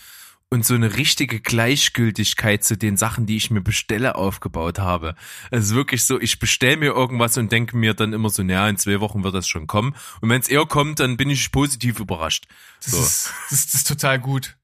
[0.49, 5.15] und so eine richtige Gleichgültigkeit zu den Sachen, die ich mir bestelle, aufgebaut habe.
[5.51, 8.67] Es ist wirklich so, ich bestelle mir irgendwas und denke mir dann immer so, naja,
[8.67, 9.95] in zwei Wochen wird das schon kommen.
[10.21, 12.47] Und wenn es eher kommt, dann bin ich positiv überrascht.
[12.83, 12.99] Das, so.
[12.99, 14.57] ist, das, das ist total gut.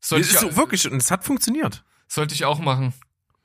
[0.00, 1.84] Sollte das ist so wirklich, und es hat funktioniert.
[2.06, 2.92] Sollte ich auch machen.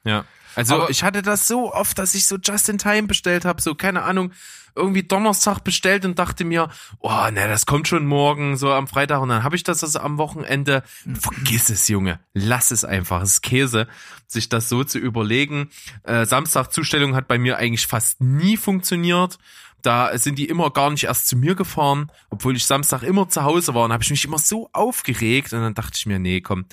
[0.04, 0.26] Ja.
[0.56, 3.62] Also Aber ich hatte das so oft, dass ich so just in time bestellt habe,
[3.62, 4.32] so keine Ahnung,
[4.76, 9.22] irgendwie Donnerstag bestellt und dachte mir, oh, ne, das kommt schon morgen, so am Freitag
[9.22, 10.84] und dann habe ich das also am Wochenende.
[11.14, 13.88] Vergiss es, Junge, lass es einfach, es ist Käse,
[14.28, 15.70] sich das so zu überlegen.
[16.04, 19.38] Äh, Samstag Zustellung hat bei mir eigentlich fast nie funktioniert.
[19.86, 23.44] Da sind die immer gar nicht erst zu mir gefahren, obwohl ich Samstag immer zu
[23.44, 26.42] Hause war und habe ich mich immer so aufgeregt und dann dachte ich mir, nee,
[26.42, 26.66] komm,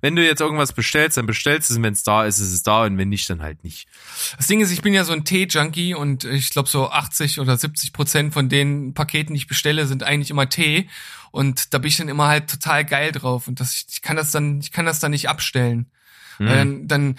[0.00, 2.52] wenn du jetzt irgendwas bestellst, dann bestellst du es und wenn es da ist, ist
[2.52, 3.88] es da und wenn nicht, dann halt nicht.
[4.36, 7.56] Das Ding ist, ich bin ja so ein Tee-Junkie und ich glaube so 80 oder
[7.56, 10.88] 70 Prozent von den Paketen, die ich bestelle, sind eigentlich immer Tee
[11.32, 14.30] und da bin ich dann immer halt total geil drauf und das, ich kann das
[14.30, 15.90] dann, ich kann das dann nicht abstellen.
[16.38, 16.46] Mhm.
[16.46, 17.16] Dann, dann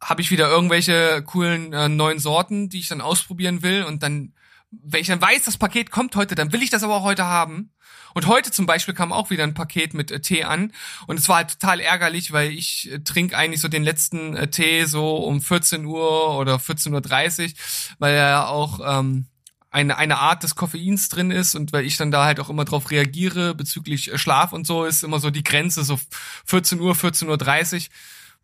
[0.00, 4.32] habe ich wieder irgendwelche coolen äh, neuen Sorten, die ich dann ausprobieren will und dann
[4.70, 7.24] wenn ich dann weiß, das Paket kommt heute, dann will ich das aber auch heute
[7.24, 7.72] haben.
[8.14, 10.72] Und heute zum Beispiel kam auch wieder ein Paket mit äh, Tee an
[11.06, 14.48] und es war halt total ärgerlich, weil ich äh, trinke eigentlich so den letzten äh,
[14.48, 17.52] Tee so um 14 Uhr oder 14.30 Uhr,
[17.98, 19.26] weil er auch ähm,
[19.70, 22.64] eine, eine Art des Koffeins drin ist und weil ich dann da halt auch immer
[22.64, 25.98] drauf reagiere bezüglich äh, Schlaf und so, ist immer so die Grenze so
[26.46, 27.28] 14 Uhr, 14.30
[27.76, 27.82] Uhr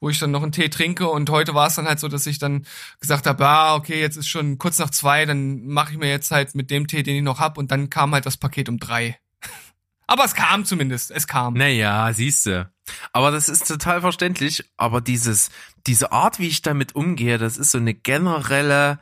[0.00, 1.08] wo ich dann noch einen Tee trinke.
[1.08, 2.66] Und heute war es dann halt so, dass ich dann
[3.00, 6.30] gesagt habe, ah, okay, jetzt ist schon kurz nach zwei, dann mache ich mir jetzt
[6.30, 7.58] halt mit dem Tee, den ich noch hab.
[7.58, 9.18] Und dann kam halt das Paket um drei.
[10.06, 11.54] Aber es kam zumindest, es kam.
[11.54, 12.70] Naja, siehste.
[13.12, 14.64] Aber das ist total verständlich.
[14.76, 15.50] Aber dieses,
[15.86, 19.00] diese Art, wie ich damit umgehe, das ist so eine generelle,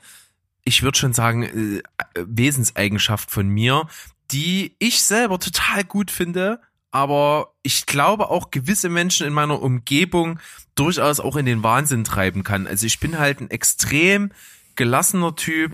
[0.64, 1.82] ich würde schon sagen, äh,
[2.14, 3.86] Wesenseigenschaft von mir,
[4.30, 10.38] die ich selber total gut finde, aber ich glaube auch gewisse Menschen in meiner Umgebung
[10.74, 12.66] durchaus auch in den Wahnsinn treiben kann.
[12.66, 14.32] Also ich bin halt ein extrem
[14.76, 15.72] gelassener Typ,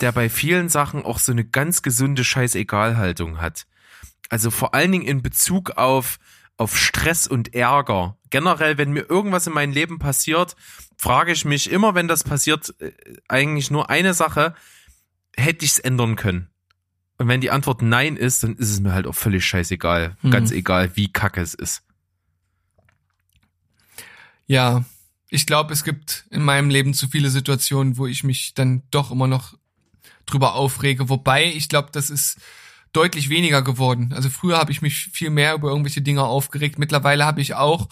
[0.00, 3.66] der bei vielen Sachen auch so eine ganz gesunde Scheißegalhaltung hat.
[4.28, 6.18] Also vor allen Dingen in Bezug auf
[6.56, 8.16] auf Stress und Ärger.
[8.30, 10.56] Generell, wenn mir irgendwas in meinem Leben passiert,
[10.96, 12.92] frage ich mich immer, wenn das passiert, äh,
[13.28, 14.54] eigentlich nur eine Sache,
[15.36, 16.48] hätte ich es ändern können?
[17.18, 20.16] Und wenn die Antwort nein ist, dann ist es mir halt auch völlig scheißegal.
[20.22, 20.30] Mhm.
[20.30, 21.82] Ganz egal, wie kacke es ist.
[24.46, 24.84] Ja,
[25.30, 29.10] ich glaube, es gibt in meinem Leben zu viele Situationen, wo ich mich dann doch
[29.10, 29.54] immer noch
[30.26, 31.08] drüber aufrege.
[31.08, 32.38] Wobei, ich glaube, das ist
[32.92, 34.12] deutlich weniger geworden.
[34.14, 36.78] Also früher habe ich mich viel mehr über irgendwelche Dinge aufgeregt.
[36.78, 37.88] Mittlerweile habe ich auch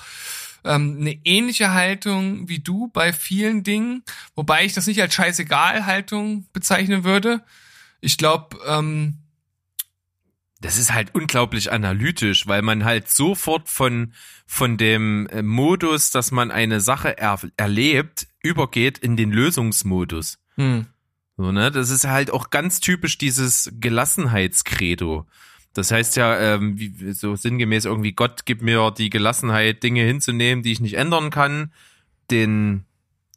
[0.64, 5.86] ähm, eine ähnliche Haltung wie du bei vielen Dingen, wobei ich das nicht als scheißegal
[5.86, 7.42] Haltung bezeichnen würde.
[8.00, 9.18] Ich glaube, ähm,
[10.62, 14.12] das ist halt unglaublich analytisch, weil man halt sofort von,
[14.46, 20.38] von dem äh, Modus, dass man eine Sache er, erlebt, übergeht in den Lösungsmodus.
[20.54, 20.86] Hm.
[21.36, 21.70] So, ne?
[21.72, 25.26] Das ist halt auch ganz typisch dieses Gelassenheitskredo.
[25.74, 30.62] Das heißt ja, ähm, wie, so sinngemäß irgendwie, Gott gibt mir die Gelassenheit, Dinge hinzunehmen,
[30.62, 31.72] die ich nicht ändern kann,
[32.30, 32.84] den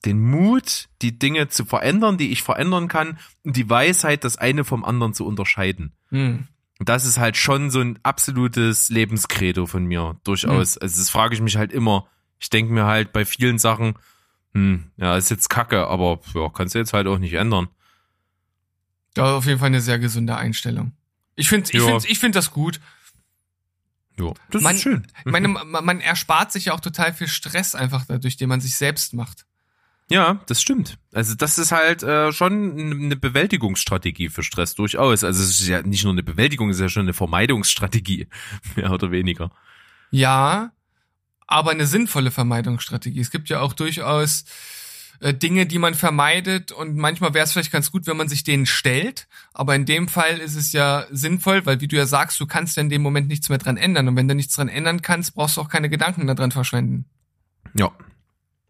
[0.04, 4.64] den Mut, die Dinge zu verändern, die ich verändern kann, und die Weisheit, das eine
[4.64, 5.94] vom anderen zu unterscheiden.
[6.10, 6.48] Hm.
[6.80, 10.78] Das ist halt schon so ein absolutes Lebenskredo von mir, durchaus.
[10.78, 12.08] Also das frage ich mich halt immer.
[12.40, 13.98] Ich denke mir halt bei vielen Sachen,
[14.54, 17.70] hm, ja, ist jetzt kacke, aber ja, kannst du jetzt halt auch nicht ändern.
[19.14, 20.92] Da auf jeden Fall eine sehr gesunde Einstellung.
[21.38, 21.86] Ich finde ich Ja.
[21.88, 22.82] find, ich find das gut.
[24.20, 25.08] Ja, das Man- ist schön.
[25.26, 28.60] Ich meine, man, man erspart sich ja auch total viel Stress einfach dadurch, den man
[28.62, 29.46] sich selbst macht.
[30.10, 31.00] Ja, das stimmt.
[31.14, 35.24] Also das ist halt äh, schon eine Bewältigungsstrategie für Stress durchaus.
[35.24, 38.28] Also es ist ja nicht nur eine Bewältigung, es ist ja schon eine Vermeidungsstrategie,
[38.76, 39.52] mehr oder weniger.
[40.12, 40.72] Ja,
[41.48, 43.20] aber eine sinnvolle Vermeidungsstrategie.
[43.20, 44.46] Es gibt ja auch durchaus
[45.22, 48.44] äh, Dinge, die man vermeidet und manchmal wäre es vielleicht ganz gut, wenn man sich
[48.44, 49.28] denen stellt.
[49.54, 52.78] Aber in dem Fall ist es ja sinnvoll, weil wie du ja sagst, du kannst
[52.78, 54.08] ja in dem Moment nichts mehr dran ändern.
[54.08, 57.06] Und wenn du nichts dran ändern kannst, brauchst du auch keine Gedanken daran verschwenden.
[57.74, 57.92] Ja.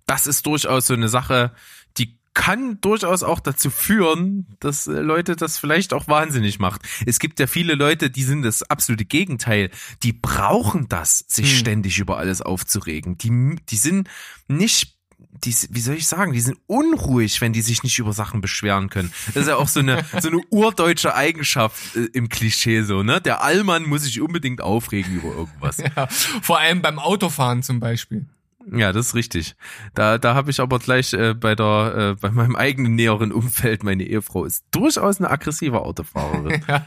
[0.06, 1.52] Das ist durchaus so eine Sache,
[1.98, 6.82] die kann durchaus auch dazu führen, dass äh, Leute das vielleicht auch wahnsinnig macht.
[7.06, 9.72] Es gibt ja viele Leute, die sind das absolute Gegenteil.
[10.04, 11.58] Die brauchen das, sich Hm.
[11.58, 13.18] ständig über alles aufzuregen.
[13.18, 14.10] Die, die sind
[14.48, 14.96] nicht
[15.44, 18.90] die, wie soll ich sagen, die sind unruhig, wenn die sich nicht über Sachen beschweren
[18.90, 19.12] können.
[19.28, 23.22] Das ist ja auch so eine, so eine urdeutsche Eigenschaft äh, im Klischee so, ne?
[23.22, 25.78] Der Allmann muss sich unbedingt aufregen über irgendwas.
[25.78, 28.26] Ja, vor allem beim Autofahren zum Beispiel.
[28.72, 29.56] Ja, das ist richtig.
[29.94, 33.84] Da, da habe ich aber gleich äh, bei der, äh, bei meinem eigenen näheren Umfeld,
[33.84, 36.64] meine Ehefrau ist durchaus eine aggressive Autofahrerin.
[36.68, 36.86] Ja.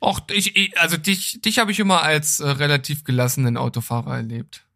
[0.00, 4.66] Och, ich, ich, also dich, dich habe ich immer als äh, relativ gelassenen Autofahrer erlebt.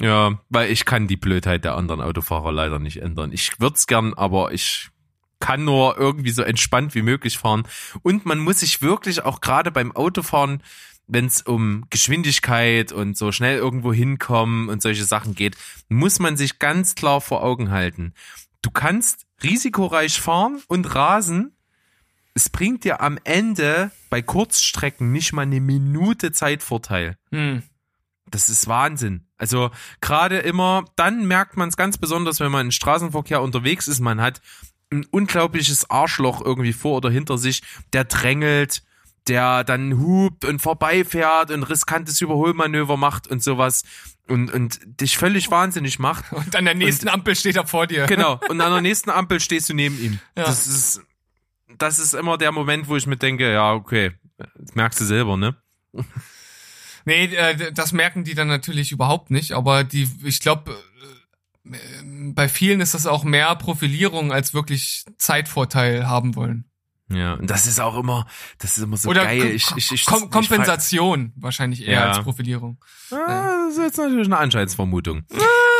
[0.00, 3.32] ja, weil ich kann die Blödheit der anderen Autofahrer leider nicht ändern.
[3.32, 4.90] Ich würd's gern, aber ich
[5.40, 7.64] kann nur irgendwie so entspannt wie möglich fahren.
[8.02, 10.62] Und man muss sich wirklich auch gerade beim Autofahren,
[11.08, 15.56] wenn es um Geschwindigkeit und so schnell irgendwo hinkommen und solche Sachen geht,
[15.88, 18.12] muss man sich ganz klar vor Augen halten.
[18.62, 21.56] Du kannst risikoreich fahren und rasen.
[22.34, 27.16] Es bringt dir am Ende bei Kurzstrecken nicht mal eine Minute Zeitvorteil.
[27.30, 27.62] Hm.
[28.30, 29.26] Das ist Wahnsinn.
[29.38, 34.00] Also gerade immer, dann merkt man es ganz besonders, wenn man im Straßenverkehr unterwegs ist.
[34.00, 34.42] Man hat
[34.90, 38.82] ein unglaubliches Arschloch irgendwie vor oder hinter sich, der drängelt,
[39.28, 43.82] der dann hupt und vorbeifährt und riskantes Überholmanöver macht und sowas
[44.28, 46.32] und, und dich völlig wahnsinnig macht.
[46.32, 48.06] Und an der nächsten Ampel steht er vor dir.
[48.06, 48.40] Genau.
[48.48, 50.20] Und an der nächsten Ampel stehst du neben ihm.
[50.36, 50.44] Ja.
[50.44, 51.02] Das ist,
[51.78, 55.36] das ist immer der Moment, wo ich mir denke, ja, okay, das merkst du selber,
[55.36, 55.56] ne?
[57.04, 60.76] Nee, äh, das merken die dann natürlich überhaupt nicht, aber die, ich glaube,
[62.34, 66.67] bei vielen ist das auch mehr Profilierung als wirklich Zeitvorteil haben wollen.
[67.10, 68.26] Ja, und das ist auch immer,
[68.58, 69.46] das ist immer so Oder geil.
[69.54, 72.08] Ich, ich, ich, Kom Kompensation wahrscheinlich eher Ja.
[72.08, 72.76] als Profilierung.
[73.10, 75.24] Ah, das ist jetzt natürlich eine Anscheinsvermutung.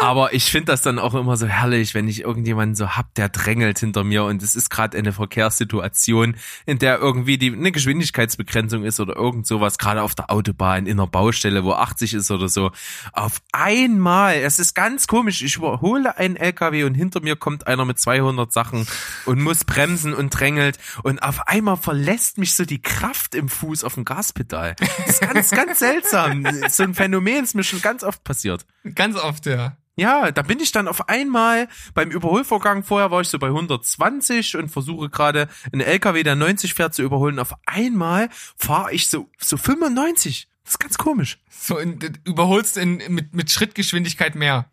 [0.00, 3.28] Aber ich finde das dann auch immer so herrlich, wenn ich irgendjemanden so hab, der
[3.28, 6.36] drängelt hinter mir und es ist gerade eine Verkehrssituation,
[6.66, 10.98] in der irgendwie die eine Geschwindigkeitsbegrenzung ist oder irgend sowas, gerade auf der Autobahn, in
[10.98, 12.70] einer Baustelle, wo 80 ist oder so.
[13.12, 17.84] Auf einmal, es ist ganz komisch, ich überhole einen LKW und hinter mir kommt einer
[17.84, 18.86] mit 200 Sachen
[19.26, 23.82] und muss bremsen und drängelt und auf einmal verlässt mich so die Kraft im Fuß
[23.82, 24.76] auf dem Gaspedal.
[24.78, 26.46] Das ist ganz, ganz seltsam.
[26.68, 28.64] So ein Phänomen ist mir schon ganz oft passiert.
[28.94, 29.76] Ganz oft, ja.
[29.98, 32.84] Ja, da bin ich dann auf einmal beim Überholvorgang.
[32.84, 37.02] Vorher war ich so bei 120 und versuche gerade einen LKW, der 90 fährt, zu
[37.02, 37.40] überholen.
[37.40, 40.48] Auf einmal fahre ich so, so 95.
[40.62, 41.40] Das ist ganz komisch.
[41.50, 44.70] So in, überholst in, mit, mit Schrittgeschwindigkeit mehr.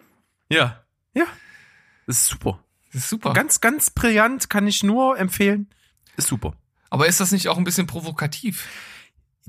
[0.48, 0.84] Ja.
[1.16, 1.26] Ja.
[2.06, 2.60] Das ist super.
[2.94, 3.34] Das ist super.
[3.34, 5.72] Ganz, ganz brillant, kann ich nur empfehlen.
[6.18, 6.54] Ist super.
[6.92, 8.68] Aber ist das nicht auch ein bisschen provokativ?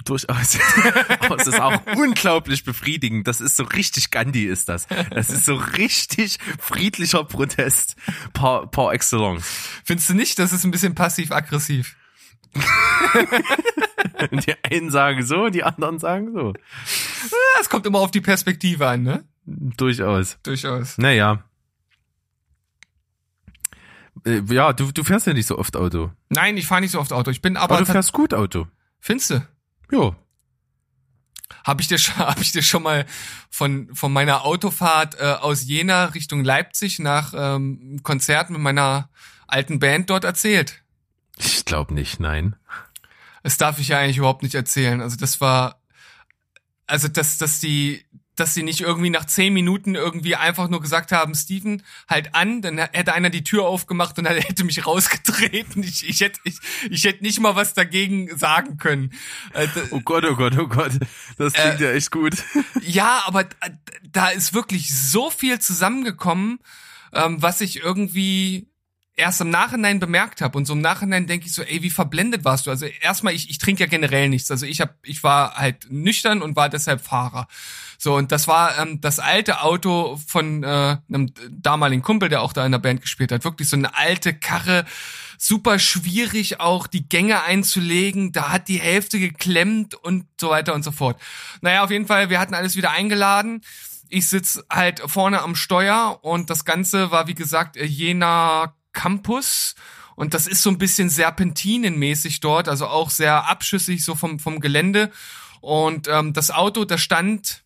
[0.04, 0.58] Durchaus.
[1.18, 3.26] Aber es ist auch unglaublich befriedigend.
[3.26, 4.86] Das ist so richtig Gandhi ist das.
[5.10, 7.96] Das ist so richtig friedlicher Protest
[8.32, 9.46] par, par excellence.
[9.84, 11.96] Findest du nicht, das ist ein bisschen passiv-aggressiv?
[14.30, 16.54] Die einen sagen so, die anderen sagen so.
[17.60, 19.24] Es kommt immer auf die Perspektive an, ne?
[19.44, 20.38] Durchaus.
[20.42, 20.96] Durchaus.
[20.96, 21.44] Naja.
[24.24, 26.12] Äh, Ja, du, du fährst ja nicht so oft Auto.
[26.30, 27.30] Nein, ich fahre nicht so oft Auto.
[27.30, 27.74] Ich bin aber.
[27.76, 28.68] Aber du fährst gut Auto.
[29.00, 29.46] Findest du?
[29.90, 30.16] Ja.
[31.64, 33.06] Habe ich dir schon, hab ich dir schon mal
[33.50, 39.10] von von meiner Autofahrt äh, aus Jena Richtung Leipzig nach ähm, Konzert mit meiner
[39.46, 40.82] alten Band dort erzählt?
[41.38, 42.56] Ich glaube nicht, nein.
[43.42, 45.00] Das darf ich ja eigentlich überhaupt nicht erzählen.
[45.00, 45.80] Also das war,
[46.86, 48.04] also dass dass die
[48.36, 52.62] dass sie nicht irgendwie nach zehn Minuten irgendwie einfach nur gesagt haben, Steven, halt an,
[52.62, 55.82] dann hätte einer die Tür aufgemacht und dann hätte mich rausgetreten.
[55.82, 56.58] Ich, ich hätte ich,
[56.90, 59.12] ich hätte nicht mal was dagegen sagen können.
[59.52, 60.92] Äh, Oh Gott, oh Gott, oh Gott.
[61.38, 62.34] Das klingt ja echt gut.
[62.82, 63.46] Ja, aber
[64.04, 66.58] da ist wirklich so viel zusammengekommen.
[67.12, 68.68] ähm, was ich irgendwie
[69.16, 72.44] erst im Nachhinein bemerkt habe und so im Nachhinein denke ich so, ey, wie verblendet
[72.44, 72.70] warst du?
[72.70, 74.50] Also erstmal, ich, ich trinke ja generell nichts.
[74.50, 77.48] Also ich hab, ich war halt nüchtern und war deshalb Fahrer.
[77.98, 82.52] So, und das war ähm, das alte Auto von äh, einem damaligen Kumpel, der auch
[82.52, 83.44] da in der Band gespielt hat.
[83.44, 84.84] Wirklich so eine alte Karre,
[85.38, 88.32] super schwierig auch die Gänge einzulegen.
[88.32, 91.18] Da hat die Hälfte geklemmt und so weiter und so fort.
[91.62, 93.62] Naja, auf jeden Fall, wir hatten alles wieder eingeladen.
[94.10, 99.74] Ich sitz halt vorne am Steuer und das Ganze war, wie gesagt, Jena Campus.
[100.16, 104.60] Und das ist so ein bisschen serpentinenmäßig dort, also auch sehr abschüssig so vom, vom
[104.60, 105.12] Gelände.
[105.60, 107.62] Und ähm, das Auto, das stand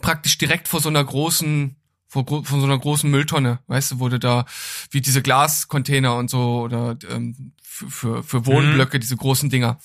[0.00, 1.76] praktisch direkt vor so einer großen
[2.08, 4.44] vor, vor so einer großen Mülltonne, weißt du, wurde da
[4.90, 9.00] wie diese Glascontainer und so oder ähm, für, für, für Wohnblöcke, mhm.
[9.00, 9.78] diese großen Dinger.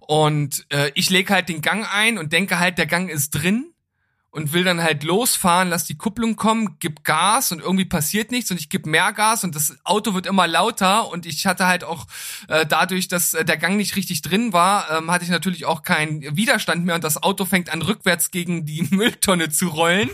[0.00, 3.71] Und äh, ich lege halt den Gang ein und denke halt, der Gang ist drin
[4.32, 8.50] und will dann halt losfahren, lass die Kupplung kommen, gib Gas und irgendwie passiert nichts
[8.50, 11.84] und ich geb mehr Gas und das Auto wird immer lauter und ich hatte halt
[11.84, 12.06] auch
[12.48, 15.82] äh, dadurch, dass äh, der Gang nicht richtig drin war, ähm, hatte ich natürlich auch
[15.82, 20.08] keinen Widerstand mehr und das Auto fängt an rückwärts gegen die Mülltonne zu rollen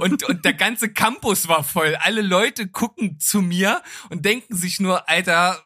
[0.00, 1.96] und und der ganze Campus war voll.
[2.00, 5.62] Alle Leute gucken zu mir und denken sich nur, Alter,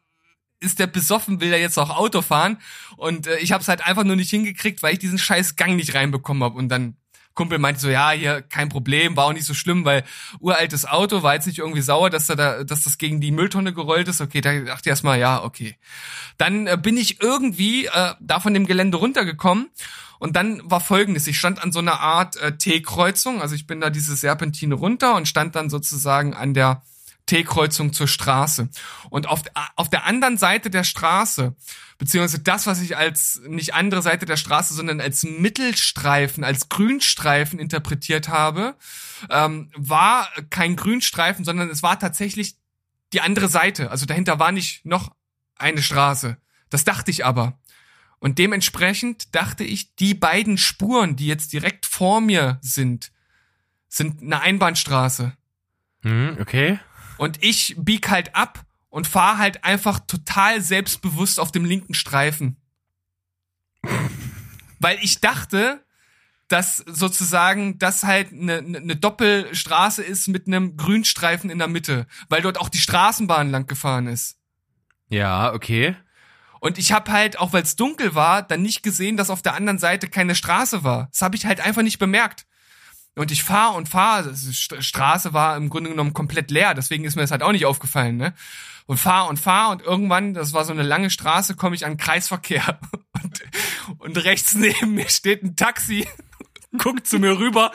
[0.60, 2.58] ist der besoffen, will er jetzt auch Auto fahren
[2.98, 5.76] und äh, ich habe es halt einfach nur nicht hingekriegt, weil ich diesen scheiß Gang
[5.76, 6.98] nicht reinbekommen habe und dann
[7.34, 10.04] Kumpel meinte so, ja, hier kein Problem, war auch nicht so schlimm, weil
[10.40, 14.08] uraltes Auto, war jetzt nicht irgendwie sauer, dass da, dass das gegen die Mülltonne gerollt
[14.08, 14.20] ist.
[14.20, 15.76] Okay, da dachte ich erstmal, ja, okay.
[16.38, 19.70] Dann äh, bin ich irgendwie äh, da von dem Gelände runtergekommen
[20.18, 23.80] und dann war folgendes, ich stand an so einer Art äh, T-Kreuzung, also ich bin
[23.80, 26.82] da diese Serpentine runter und stand dann sozusagen an der
[27.26, 28.68] T-Kreuzung zur Straße.
[29.10, 29.42] Und auf,
[29.76, 31.54] auf der anderen Seite der Straße,
[31.98, 37.58] beziehungsweise das, was ich als nicht andere Seite der Straße, sondern als Mittelstreifen, als Grünstreifen
[37.58, 38.76] interpretiert habe,
[39.30, 42.56] ähm, war kein Grünstreifen, sondern es war tatsächlich
[43.12, 43.90] die andere Seite.
[43.90, 45.14] Also dahinter war nicht noch
[45.56, 46.36] eine Straße.
[46.68, 47.58] Das dachte ich aber.
[48.18, 53.12] Und dementsprechend dachte ich, die beiden Spuren, die jetzt direkt vor mir sind,
[53.88, 55.34] sind eine Einbahnstraße.
[56.02, 56.78] Hm, okay.
[57.16, 62.56] Und ich bieg halt ab und fahr halt einfach total selbstbewusst auf dem linken Streifen.
[64.78, 65.84] Weil ich dachte,
[66.48, 72.42] dass sozusagen das halt eine, eine Doppelstraße ist mit einem Grünstreifen in der Mitte, weil
[72.42, 74.38] dort auch die Straßenbahn lang gefahren ist.
[75.08, 75.96] Ja, okay.
[76.60, 79.54] Und ich habe halt, auch weil es dunkel war, dann nicht gesehen, dass auf der
[79.54, 81.08] anderen Seite keine Straße war.
[81.10, 82.46] Das habe ich halt einfach nicht bemerkt.
[83.16, 87.22] Und ich fahre und fahre, Straße war im Grunde genommen komplett leer, deswegen ist mir
[87.22, 88.34] das halt auch nicht aufgefallen, ne?
[88.86, 91.96] Und fahre und fahre und irgendwann, das war so eine lange Straße, komme ich an
[91.96, 92.80] Kreisverkehr
[93.22, 93.42] und,
[93.98, 96.06] und rechts neben mir steht ein Taxi,
[96.78, 97.70] guckt zu mir rüber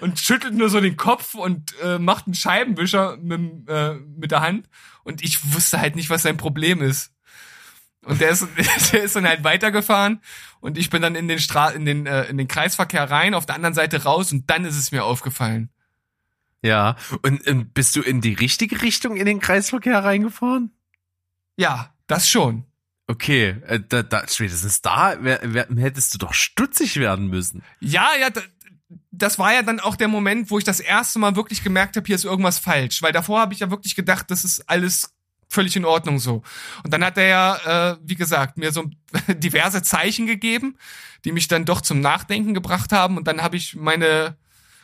[0.00, 4.40] und schüttelt nur so den Kopf und äh, macht einen Scheibenwischer mit, äh, mit der
[4.40, 4.68] Hand
[5.02, 7.13] und ich wusste halt nicht, was sein Problem ist.
[8.04, 8.46] Und der ist,
[8.92, 10.20] der ist dann halt weitergefahren
[10.60, 13.46] und ich bin dann in den Stra in den äh, in den Kreisverkehr rein, auf
[13.46, 15.70] der anderen Seite raus und dann ist es mir aufgefallen.
[16.62, 20.70] Ja, und ähm, bist du in die richtige Richtung in den Kreisverkehr reingefahren?
[21.56, 22.64] Ja, das schon.
[23.06, 27.62] Okay, äh, da, da spätestens da wär, wär, hättest du doch stutzig werden müssen.
[27.80, 28.40] Ja, ja, da,
[29.10, 32.06] das war ja dann auch der Moment, wo ich das erste Mal wirklich gemerkt habe,
[32.06, 35.13] hier ist irgendwas falsch, weil davor habe ich ja wirklich gedacht, das ist alles
[35.48, 36.42] völlig in Ordnung so.
[36.84, 38.84] Und dann hat er ja, äh, wie gesagt, mir so
[39.28, 40.76] diverse Zeichen gegeben,
[41.24, 43.16] die mich dann doch zum Nachdenken gebracht haben.
[43.16, 44.36] Und dann habe ich meine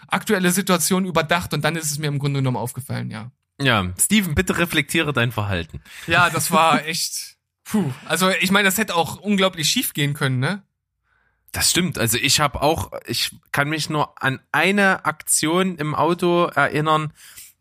[0.08, 3.30] aktuelle Situation überdacht und dann ist es mir im Grunde genommen aufgefallen, ja.
[3.60, 5.82] Ja, Steven, bitte reflektiere dein Verhalten.
[6.06, 7.36] Ja, das war echt.
[7.64, 7.92] Puh.
[8.06, 10.62] Also ich meine, das hätte auch unglaublich schief gehen können, ne?
[11.52, 11.98] Das stimmt.
[11.98, 17.12] Also ich habe auch, ich kann mich nur an eine Aktion im Auto erinnern,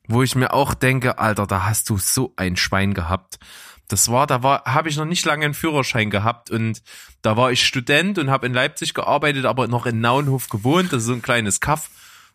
[0.10, 3.39] wo ich mir auch denke, Alter, da hast du so ein Schwein gehabt.
[3.88, 6.82] Das war, da war, habe ich noch nicht lange einen Führerschein gehabt und
[7.22, 10.91] da war ich Student und habe in Leipzig gearbeitet, aber noch in Naunhof gewohnt.
[10.91, 11.89] Das ist so ein kleines Kaff,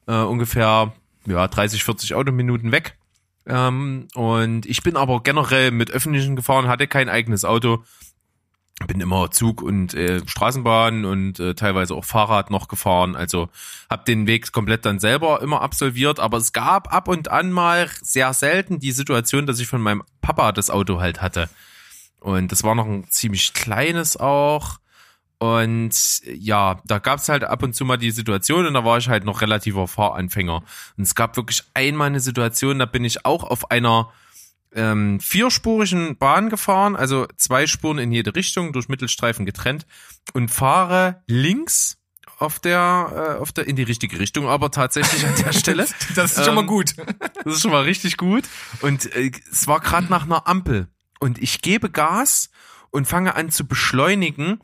[0.06, 0.92] äh, ungefähr
[1.26, 2.96] ja 30, 40 Autominuten weg.
[3.46, 7.84] Ähm, und ich bin aber generell mit öffentlichen gefahren, hatte kein eigenes Auto
[8.86, 13.14] bin immer Zug und äh, Straßenbahn und äh, teilweise auch Fahrrad noch gefahren.
[13.14, 13.48] Also
[13.88, 16.18] habe den Weg komplett dann selber immer absolviert.
[16.18, 20.02] Aber es gab ab und an mal sehr selten die Situation, dass ich von meinem
[20.20, 21.48] Papa das Auto halt hatte.
[22.20, 24.78] Und das war noch ein ziemlich kleines auch.
[25.38, 29.08] Und ja, da gab's halt ab und zu mal die Situation und da war ich
[29.08, 30.62] halt noch relativer Fahranfänger.
[30.96, 34.10] Und es gab wirklich einmal eine Situation, da bin ich auch auf einer
[34.74, 39.86] ähm, vierspurigen Bahn gefahren, also zwei Spuren in jede Richtung, durch Mittelstreifen getrennt
[40.32, 41.98] und fahre links
[42.38, 45.86] auf der, äh, auf der, in die richtige Richtung, aber tatsächlich an der Stelle.
[46.14, 46.94] Das ist schon mal Ähm, gut.
[47.44, 48.44] Das ist schon mal richtig gut.
[48.80, 50.88] Und äh, es war gerade nach einer Ampel.
[51.20, 52.50] Und ich gebe Gas
[52.90, 54.60] und fange an zu beschleunigen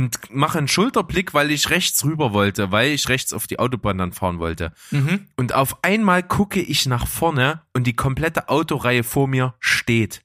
[0.00, 3.98] und mache einen Schulterblick, weil ich rechts rüber wollte, weil ich rechts auf die Autobahn
[3.98, 4.72] dann fahren wollte.
[4.90, 5.26] Mhm.
[5.36, 10.22] Und auf einmal gucke ich nach vorne und die komplette Autoreihe vor mir steht.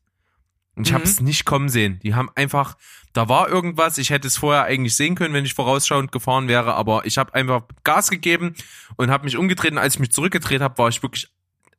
[0.76, 0.95] Und ich Mhm.
[0.95, 1.99] habe es nicht kommen sehen.
[2.03, 2.78] Die haben einfach,
[3.13, 6.73] da war irgendwas, ich hätte es vorher eigentlich sehen können, wenn ich vorausschauend gefahren wäre,
[6.76, 8.55] aber ich habe einfach Gas gegeben
[8.95, 11.28] und habe mich umgedreht und als ich mich zurückgedreht habe, war ich wirklich,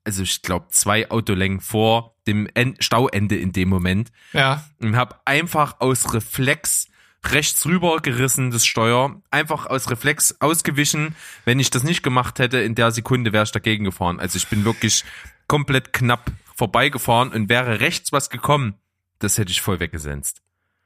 [0.04, 4.64] also ich glaube zwei Autolängen vor dem End Stauende in dem Moment Ja.
[4.80, 6.88] und habe einfach aus Reflex
[7.32, 11.14] rechts rüber gerissen, das Steuer, einfach aus Reflex ausgewichen.
[11.44, 14.20] Wenn ich das nicht gemacht hätte, in der Sekunde wäre ich dagegen gefahren.
[14.20, 15.04] Also ich bin wirklich
[15.48, 18.74] komplett knapp vorbeigefahren und wäre rechts was gekommen,
[19.18, 20.42] das hätte ich voll weggesenzt.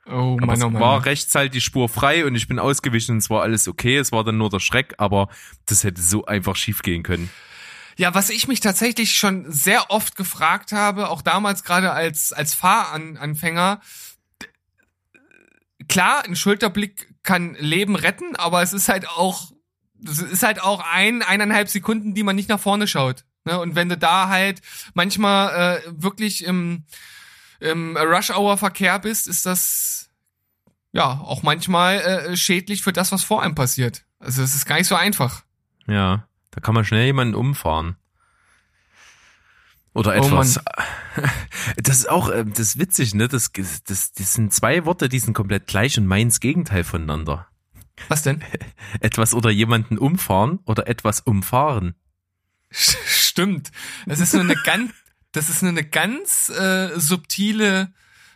[0.07, 0.83] Oh Aber Mann, es oh Mann.
[0.83, 3.97] war rechts halt die Spur frei und ich bin ausgewichen und es war alles okay.
[3.97, 5.29] Es war dann nur der Schreck, aber
[5.67, 7.31] das hätte so einfach schief gehen können.
[7.97, 12.55] Ja, was ich mich tatsächlich schon sehr oft gefragt habe, auch damals gerade als, als
[12.55, 13.81] Fahranfänger,
[15.91, 19.53] klar, ein Schulterblick kann Leben retten, aber es ist halt auch,
[20.03, 23.25] es ist halt auch ein, eineinhalb Sekunden, die man nicht nach vorne schaut.
[23.45, 23.59] Ne?
[23.59, 24.63] Und wenn du da halt
[24.95, 26.85] manchmal äh, wirklich im,
[27.59, 30.09] im Rush-Hour-Verkehr bist, ist das
[30.93, 34.05] ja auch manchmal äh, schädlich für das, was vor einem passiert.
[34.19, 35.43] Also es ist gar nicht so einfach.
[35.87, 37.97] Ja, da kann man schnell jemanden umfahren.
[39.93, 40.61] Oder Oh etwas.
[41.77, 43.29] das ist auch, äh, das ist witzig, ne?
[43.29, 47.49] Das, das, das sind zwei Worte, die sind komplett gleich und meins Gegenteil voneinander.
[48.09, 48.43] Was denn?
[49.01, 51.95] Etwas oder jemanden umfahren oder etwas umfahren.
[52.71, 53.71] Stimmt.
[54.07, 54.93] Das ist nur eine ganz,
[55.33, 57.93] das ist nur eine ganz äh, subtile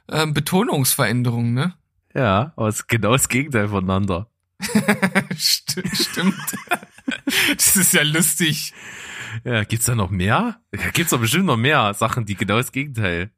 [0.09, 1.75] äh, Betonungsveränderung, ne?
[2.15, 4.29] Ja, aber es ist genau das Gegenteil voneinander.
[5.37, 6.35] St stimmt.
[7.57, 8.73] das ist ja lustig.
[9.45, 10.61] Ja, gibt's da noch mehr?
[10.93, 13.31] Gibt's doch bestimmt noch mehr Sachen, die genau das Gegenteil.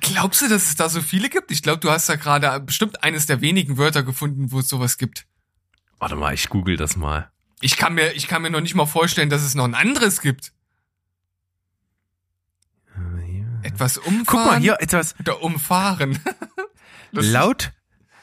[0.00, 1.50] Glaubst du, dass es da so viele gibt?
[1.50, 4.98] Ich glaube, du hast da gerade bestimmt eines der wenigen Wörter gefunden, wo es sowas
[4.98, 5.26] gibt.
[5.98, 7.30] Warte mal, ich google das mal.
[7.60, 10.20] Ich kann mir, ich kann mir noch nicht mal vorstellen, dass es noch ein anderes
[10.20, 10.52] gibt.
[13.62, 16.18] Etwas umfahren Guck mal, hier etwas oder umfahren.
[17.12, 17.72] Laut,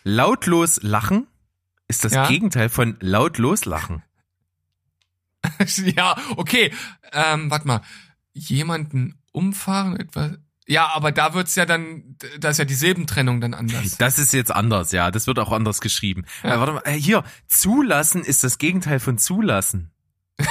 [0.04, 1.28] lautlos lachen
[1.88, 2.28] ist das Ja?
[2.28, 4.04] Gegenteil von lautlos lachen.
[5.96, 6.74] ja, okay.
[7.12, 7.82] Ähm, warte mal.
[8.34, 10.38] Jemanden umfahren, etwas.
[10.66, 13.98] Ja, aber da wird's ja dann, da ist ja die Silbentrennung dann anders.
[13.98, 15.12] Das ist jetzt anders, ja.
[15.12, 16.26] Das wird auch anders geschrieben.
[16.44, 16.56] Ja.
[16.56, 19.92] Äh, warte mal, äh, hier, zulassen ist das Gegenteil von zulassen.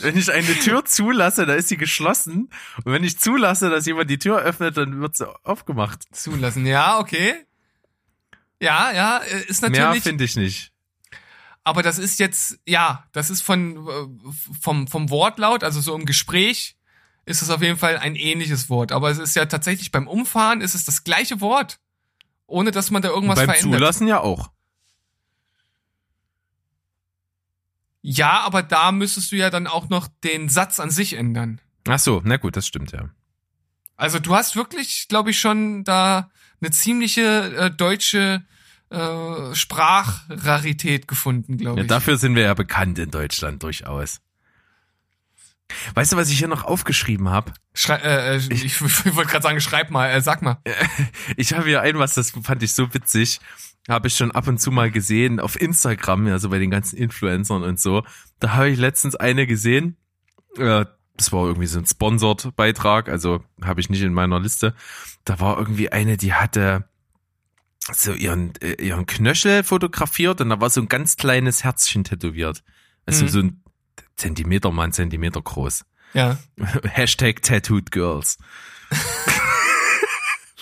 [0.00, 2.50] Wenn ich eine Tür zulasse, dann ist sie geschlossen.
[2.84, 6.02] Und wenn ich zulasse, dass jemand die Tür öffnet, dann wird sie aufgemacht.
[6.12, 7.34] Zulassen, ja, okay.
[8.60, 10.02] Ja, ja, äh, ist Mehr natürlich.
[10.02, 10.71] finde ich nicht.
[11.64, 16.06] Aber das ist jetzt, ja, das ist von äh, vom vom Wortlaut, also so im
[16.06, 16.76] Gespräch
[17.24, 18.90] ist es auf jeden Fall ein ähnliches Wort.
[18.90, 21.78] Aber es ist ja tatsächlich beim Umfahren ist es das gleiche Wort,
[22.46, 23.78] ohne dass man da irgendwas Beim verändert.
[23.78, 24.50] Zulassen ja auch.
[28.00, 31.60] Ja, aber da müsstest du ja dann auch noch den Satz an sich ändern.
[31.86, 33.10] Ach so, na gut, das stimmt ja.
[33.96, 38.44] Also du hast wirklich, glaube ich, schon da eine ziemliche äh, deutsche
[38.92, 41.88] äh, Sprachrarität gefunden, glaube Ja, ich.
[41.88, 44.20] dafür sind wir ja bekannt in Deutschland durchaus.
[45.94, 47.52] Weißt du, was ich hier noch aufgeschrieben habe?
[47.88, 48.80] Äh, äh, ich, ich
[49.16, 50.58] wollte gerade sagen, schreib mal, äh, sag mal.
[51.36, 53.40] Ich habe hier ein, was das fand ich so witzig.
[53.88, 56.96] Habe ich schon ab und zu mal gesehen auf Instagram, ja, so bei den ganzen
[56.96, 58.04] Influencern und so.
[58.38, 59.96] Da habe ich letztens eine gesehen.
[60.56, 60.84] Äh,
[61.16, 64.74] das war irgendwie so ein Sponsored-Beitrag, also habe ich nicht in meiner Liste.
[65.24, 66.84] Da war irgendwie eine, die hatte
[67.92, 72.62] so ihren, äh, ihren Knöchel fotografiert und da war so ein ganz kleines Herzchen tätowiert.
[73.06, 73.28] Also Mhm.
[73.28, 73.62] so ein
[74.16, 75.84] Zentimeter mal ein Zentimeter groß.
[76.14, 76.38] Ja.
[76.84, 78.38] Hashtag Tattooed Girls.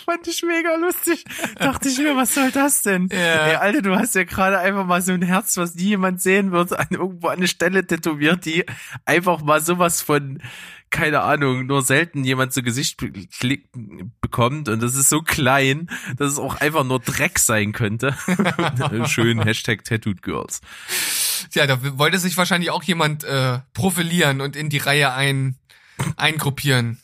[0.07, 1.25] Fand ich mega lustig.
[1.57, 3.09] Dachte ich mir, was soll das denn?
[3.13, 3.19] Ja.
[3.47, 6.51] Ey, Alter, du hast ja gerade einfach mal so ein Herz, was nie jemand sehen
[6.51, 8.65] wird, an irgendwo an eine Stelle tätowiert, die
[9.05, 10.43] einfach mal sowas von,
[10.91, 12.97] keine Ahnung, nur selten jemand zu Gesicht
[14.21, 14.69] bekommt.
[14.69, 18.15] Und das ist so klein, dass es auch einfach nur Dreck sein könnte.
[19.07, 20.61] Schön Hashtag Tattooed Girls.
[21.51, 25.57] Tja, da wollte sich wahrscheinlich auch jemand äh, profilieren und in die Reihe ein
[26.17, 26.99] eingruppieren.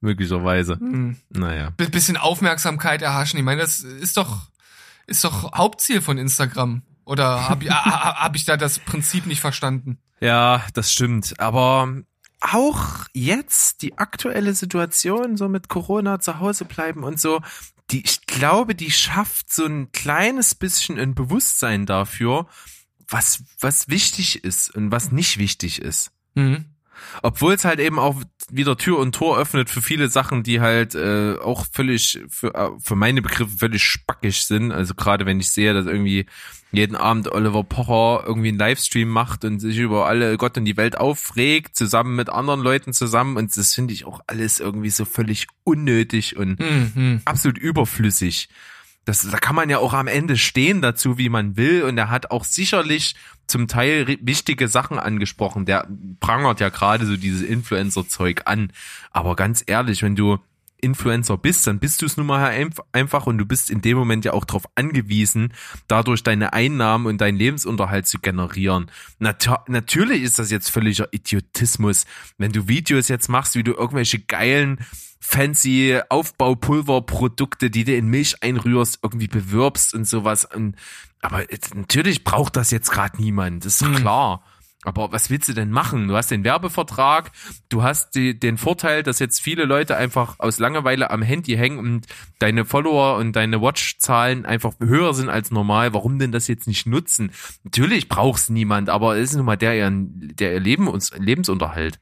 [0.00, 0.74] Möglicherweise.
[0.74, 1.16] Hm.
[1.30, 1.70] Naja.
[1.76, 3.38] Bi- Bisschen Aufmerksamkeit erhaschen.
[3.38, 4.48] Ich meine, das ist doch
[5.06, 6.82] ist doch Hauptziel von Instagram.
[7.04, 9.98] Oder habe ich, hab ich da das Prinzip nicht verstanden?
[10.20, 11.34] Ja, das stimmt.
[11.40, 12.02] Aber
[12.42, 17.40] auch jetzt die aktuelle Situation, so mit Corona zu Hause bleiben und so,
[17.90, 22.46] die, ich glaube, die schafft so ein kleines bisschen ein Bewusstsein dafür,
[23.06, 26.10] was, was wichtig ist und was nicht wichtig ist.
[26.34, 26.64] Mhm.
[27.22, 30.94] Obwohl es halt eben auch wieder Tür und Tor öffnet für viele Sachen, die halt
[30.94, 34.72] äh, auch völlig, für, äh, für meine Begriffe völlig spackig sind.
[34.72, 36.26] Also gerade wenn ich sehe, dass irgendwie
[36.72, 40.76] jeden Abend Oliver Pocher irgendwie einen Livestream macht und sich über alle Gott und die
[40.76, 43.36] Welt aufregt, zusammen mit anderen Leuten zusammen.
[43.36, 47.20] Und das finde ich auch alles irgendwie so völlig unnötig und Mhm.
[47.24, 48.48] absolut überflüssig.
[49.04, 51.82] Das, da kann man ja auch am Ende stehen dazu, wie man will.
[51.82, 53.16] Und er hat auch sicherlich
[53.48, 55.66] zum Teil wichtige Sachen angesprochen.
[55.66, 55.88] Der
[56.20, 58.72] prangert ja gerade so dieses Influencer-Zeug an.
[59.10, 60.38] Aber ganz ehrlich, wenn du
[60.82, 63.96] Influencer bist, dann bist du es nun mal einf- einfach und du bist in dem
[63.96, 65.54] Moment ja auch darauf angewiesen,
[65.88, 68.90] dadurch deine Einnahmen und deinen Lebensunterhalt zu generieren.
[69.18, 72.04] Nat natürlich ist das jetzt völliger Idiotismus,
[72.36, 74.84] wenn du Videos jetzt machst, wie du irgendwelche geilen
[75.20, 80.44] fancy Aufbaupulverprodukte, die du in Milch einrührst, irgendwie bewirbst und sowas.
[80.44, 80.76] Und,
[81.20, 84.44] aber jetzt, natürlich braucht das jetzt gerade niemand, das ist doch klar.
[84.84, 86.08] Aber was willst du denn machen?
[86.08, 87.30] Du hast den Werbevertrag,
[87.68, 91.78] du hast die, den Vorteil, dass jetzt viele Leute einfach aus Langeweile am Handy hängen
[91.78, 92.06] und
[92.40, 95.94] deine Follower und deine Watch-Zahlen einfach höher sind als normal.
[95.94, 97.30] Warum denn das jetzt nicht nutzen?
[97.62, 102.00] Natürlich braucht's niemand, aber es ist nun mal der, ihr- der ihr Leben uns Lebensunterhalt.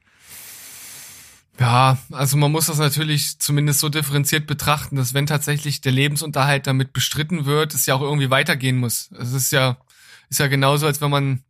[1.59, 6.65] Ja, also man muss das natürlich zumindest so differenziert betrachten, dass wenn tatsächlich der Lebensunterhalt
[6.65, 9.11] damit bestritten wird, es ja auch irgendwie weitergehen muss.
[9.19, 9.77] Es ist ja,
[10.29, 11.43] ist ja genauso, als wenn man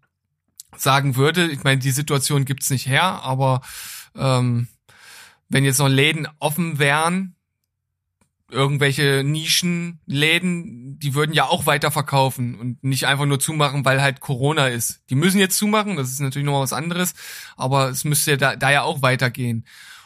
[0.76, 3.61] sagen würde, ich meine, die Situation gibt's nicht her, aber
[4.15, 4.67] ähm,
[5.49, 7.36] wenn jetzt noch Läden offen wären,
[8.49, 14.67] irgendwelche Nischenläden, die würden ja auch weiterverkaufen und nicht einfach nur zumachen, weil halt Corona
[14.67, 15.01] ist.
[15.09, 17.13] Die müssen jetzt zumachen, das ist natürlich nochmal was anderes,
[17.55, 19.65] aber es müsste ja da, da ja auch weitergehen.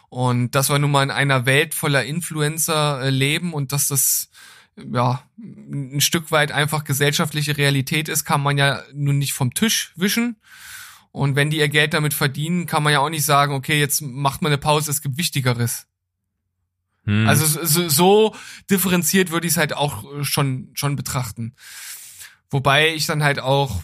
[0.09, 4.29] Und dass wir nun mal in einer Welt voller Influencer äh, leben und dass das
[4.75, 9.93] ja ein Stück weit einfach gesellschaftliche Realität ist, kann man ja nun nicht vom Tisch
[9.95, 10.37] wischen.
[11.11, 14.01] Und wenn die ihr Geld damit verdienen, kann man ja auch nicht sagen, okay, jetzt
[14.01, 15.87] macht man eine Pause, es gibt Wichtigeres.
[17.05, 17.27] Hm.
[17.27, 18.35] Also so, so
[18.69, 21.55] differenziert würde ich es halt auch äh, schon schon betrachten.
[22.49, 23.83] Wobei ich dann halt auch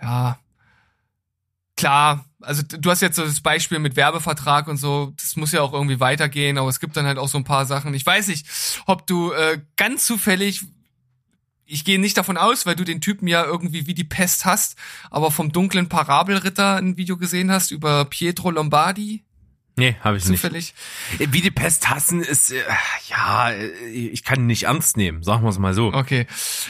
[0.00, 0.38] ja
[1.76, 5.62] klar, also du hast jetzt so das Beispiel mit Werbevertrag und so, das muss ja
[5.62, 7.94] auch irgendwie weitergehen, aber es gibt dann halt auch so ein paar Sachen.
[7.94, 8.46] Ich weiß nicht,
[8.86, 10.64] ob du äh, ganz zufällig
[11.64, 14.76] ich gehe nicht davon aus, weil du den Typen ja irgendwie wie die Pest hast,
[15.10, 19.24] aber vom dunklen Parabelritter ein Video gesehen hast über Pietro Lombardi,
[19.76, 20.40] nee, habe ich nicht.
[20.40, 20.74] zufällig.
[21.18, 22.62] Wie die Pest hassen ist, äh,
[23.08, 25.92] ja, äh, ich kann nicht ernst nehmen, sagen wir es mal so.
[25.92, 26.26] Okay.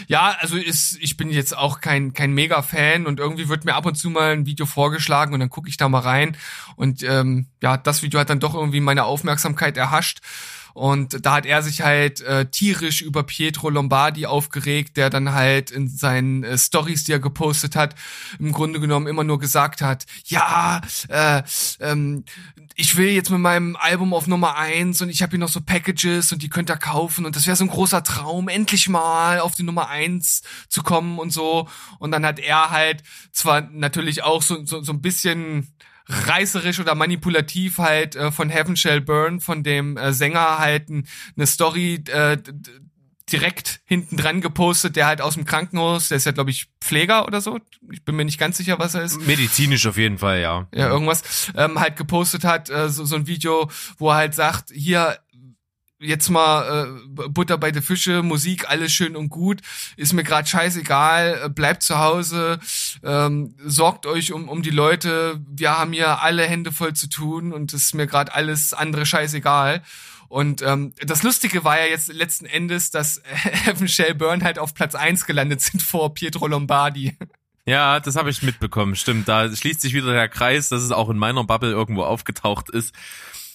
[0.07, 3.87] Ja, also ist, ich bin jetzt auch kein, kein Mega-Fan und irgendwie wird mir ab
[3.87, 6.37] und zu mal ein Video vorgeschlagen und dann gucke ich da mal rein.
[6.77, 10.21] Und ähm, ja, das Video hat dann doch irgendwie meine Aufmerksamkeit erhascht.
[10.75, 15.71] Und da hat er sich halt äh, tierisch über Pietro Lombardi aufgeregt, der dann halt
[15.71, 17.95] in seinen äh, Stories, die er gepostet hat,
[18.39, 21.43] im Grunde genommen immer nur gesagt hat, ja, äh,
[21.81, 22.25] ähm,
[22.75, 25.61] ich will jetzt mit meinem Album auf Nummer eins und ich habe hier noch so
[25.61, 29.41] Packages und die könnt ihr kaufen und das wäre so ein großer Traum, endlich mal
[29.41, 31.69] auf die Nummer eins zu kommen und so.
[31.99, 33.03] Und dann hat er halt
[33.33, 35.69] zwar natürlich auch so, so, so ein bisschen
[36.07, 41.47] reißerisch oder manipulativ halt äh, von Heaven Shall Burn, von dem äh, Sänger halt eine
[41.47, 42.39] Story äh,
[43.31, 47.27] direkt hinten dran gepostet, der halt aus dem Krankenhaus, der ist ja glaube ich Pfleger
[47.27, 47.59] oder so,
[47.91, 50.69] ich bin mir nicht ganz sicher, was er ist Medizinisch auf jeden Fall, ja.
[50.75, 54.71] ja, irgendwas, ähm, halt gepostet hat, äh, so, so ein Video, wo er halt sagt,
[54.73, 55.19] hier,
[56.03, 59.61] jetzt mal äh, Butter bei der Fische, Musik, alles schön und gut,
[59.97, 62.59] ist mir gerade scheißegal, äh, bleibt zu Hause,
[63.03, 67.53] ähm, sorgt euch um, um die Leute, wir haben hier alle Hände voll zu tun
[67.53, 69.83] und ist mir gerade alles andere scheißegal.
[70.29, 74.73] Und ähm, das Lustige war ja jetzt letzten Endes, dass Heaven Shell Burn halt auf
[74.75, 77.17] Platz eins gelandet sind vor Pietro Lombardi.
[77.65, 79.29] Ja, das habe ich mitbekommen, stimmt.
[79.29, 82.93] Da schließt sich wieder der Kreis, dass es auch in meiner Bubble irgendwo aufgetaucht ist.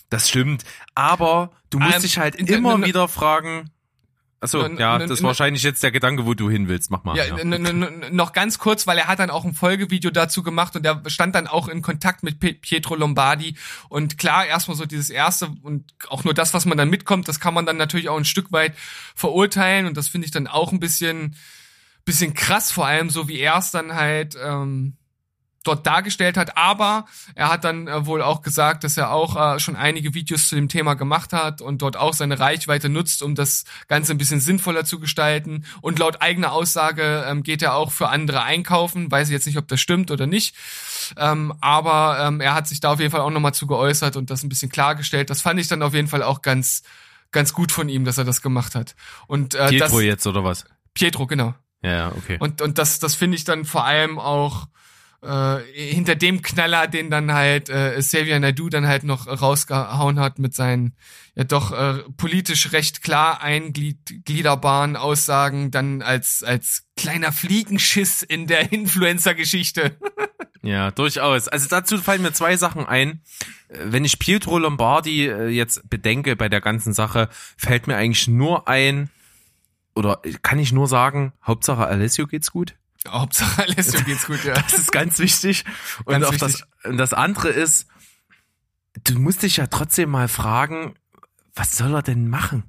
[0.10, 0.64] Das stimmt.
[0.96, 3.72] Aber du musst Ähm, dich halt immer wieder fragen.
[4.40, 6.92] Achso, ja, das ist in- wahrscheinlich jetzt der Gedanke, wo du hin willst.
[6.92, 7.18] Mach mal.
[7.18, 7.44] Ja, Ja,
[8.12, 11.34] noch ganz kurz, weil er hat dann auch ein Folgevideo dazu gemacht und er stand
[11.34, 13.58] dann auch in Kontakt mit Pietro Lombardi.
[13.90, 17.40] Und klar, erstmal so dieses erste und auch nur das, was man dann mitkommt, das
[17.40, 18.76] kann man dann natürlich auch ein Stück weit
[19.16, 21.36] verurteilen und das finde ich dann auch ein bisschen,
[22.06, 24.97] bisschen krass, vor allem so wie er es dann halt ähm,
[25.68, 26.58] dort dargestellt hat.
[26.58, 27.06] Aber
[27.36, 30.56] er hat dann äh, wohl auch gesagt, dass er auch äh, schon einige Videos zu
[30.56, 34.40] dem Thema gemacht hat und dort auch seine Reichweite nutzt, um das Ganze ein bisschen
[34.40, 35.66] sinnvoller zu gestalten.
[35.82, 39.12] Und laut eigener Aussage ähm, geht er auch für andere einkaufen.
[39.12, 40.56] Weiß ich jetzt nicht, ob das stimmt oder nicht.
[41.18, 44.30] Ähm, aber ähm, er hat sich da auf jeden Fall auch nochmal zu geäußert und
[44.30, 45.30] das ein bisschen klargestellt.
[45.30, 46.84] Das fand ich dann auf jeden Fall auch ganz
[47.32, 48.96] ganz gut von ihm, dass er das gemacht hat.
[49.28, 50.66] Und äh, Pietro das, jetzt oder was?
[50.94, 51.54] Pietro, genau.
[51.82, 52.38] Ja, ja, okay.
[52.40, 54.68] Und, und das, das finde ich dann vor allem auch
[55.22, 60.40] äh, hinter dem Knaller, den dann halt äh, Xavier Naidoo dann halt noch rausgehauen hat
[60.40, 60.96] mit seinen
[61.36, 68.72] ja doch äh, politisch recht klar eingliederbaren Aussagen, dann als, als kleiner Fliegenschiss in der
[68.72, 69.98] Influencer-Geschichte.
[70.64, 71.48] Ja, durchaus.
[71.48, 73.22] Also dazu fallen mir zwei Sachen ein.
[73.70, 78.68] Wenn ich Pietro Lombardi äh, jetzt bedenke bei der ganzen Sache, fällt mir eigentlich nur
[78.68, 79.10] ein,
[79.96, 82.76] oder kann ich nur sagen, Hauptsache Alessio geht's gut.
[83.08, 84.54] Hauptsache Alessio geht's gut, ja.
[84.54, 85.66] Das ist ganz wichtig.
[86.06, 86.64] Und Ganz auch wichtig.
[86.84, 87.88] das, und das andere ist,
[89.04, 90.96] du musst dich ja trotzdem mal fragen,
[91.56, 92.64] was soll er denn machen?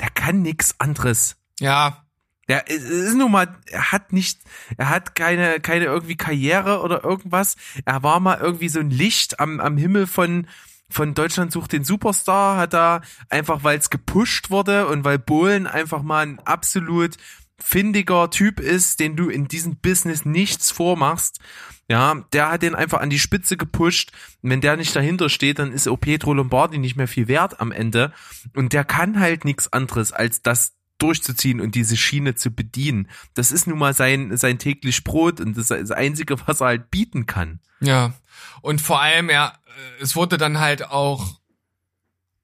[0.00, 1.36] Der kann nix anderes.
[1.60, 2.04] Ja,
[2.48, 4.40] Der ist- ist nun mal, er hat nicht,
[4.76, 7.56] er hat keine, keine irgendwie Karriere oder irgendwas.
[7.84, 10.48] Er war mal irgendwie so ein Licht am, am Himmel von,
[10.90, 15.66] von Deutschland sucht den Superstar, hat da einfach, weil es gepusht wurde und weil Bohlen
[15.68, 17.16] einfach mal ein absolut
[17.62, 21.40] findiger Typ ist, den du in diesem Business nichts vormachst.
[21.88, 24.12] Ja, der hat den einfach an die Spitze gepusht.
[24.40, 27.60] Und wenn der nicht dahinter steht, dann ist auch Pietro Lombardi nicht mehr viel wert
[27.60, 28.12] am Ende.
[28.54, 33.08] Und der kann halt nichts anderes als das durchzuziehen und diese Schiene zu bedienen.
[33.34, 36.68] Das ist nun mal sein, sein täglich Brot und das ist das Einzige, was er
[36.68, 37.60] halt bieten kann.
[37.80, 38.12] Ja.
[38.60, 41.40] Und vor allem, ja, äh, es wurde dann halt auch,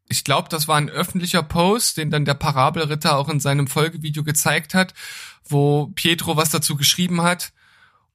[0.08, 4.24] ich glaube, das war ein öffentlicher Post, den dann der Parabelritter auch in seinem Folgevideo
[4.24, 4.94] gezeigt hat,
[5.44, 7.52] wo Pietro was dazu geschrieben hat.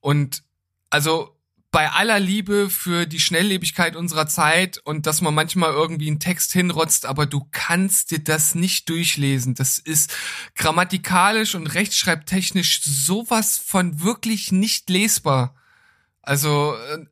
[0.00, 0.42] Und
[0.90, 1.34] also
[1.74, 6.52] bei aller Liebe für die Schnelllebigkeit unserer Zeit und dass man manchmal irgendwie einen Text
[6.52, 9.56] hinrotzt, aber du kannst dir das nicht durchlesen.
[9.56, 10.14] Das ist
[10.54, 15.56] grammatikalisch und rechtschreibtechnisch sowas von wirklich nicht lesbar.
[16.22, 17.06] Also, äh,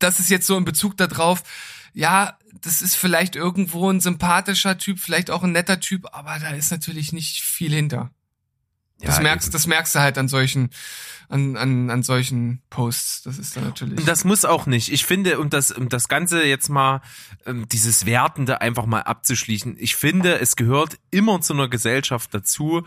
[0.00, 1.44] das ist jetzt so in Bezug darauf,
[1.92, 6.50] ja, das ist vielleicht irgendwo ein sympathischer Typ, vielleicht auch ein netter Typ, aber da
[6.50, 8.10] ist natürlich nicht viel hinter.
[9.00, 9.52] Das Ja, merkst, eben.
[9.52, 10.70] das merkst du halt an solchen,
[11.28, 13.22] an, an, an solchen Posts.
[13.22, 13.98] Das ist dann natürlich.
[13.98, 14.92] Und das muss auch nicht.
[14.92, 17.02] Ich finde, um das, um das Ganze jetzt mal,
[17.44, 22.84] ähm, dieses Wertende einfach mal abzuschließen, ich finde, es gehört immer zu einer Gesellschaft dazu,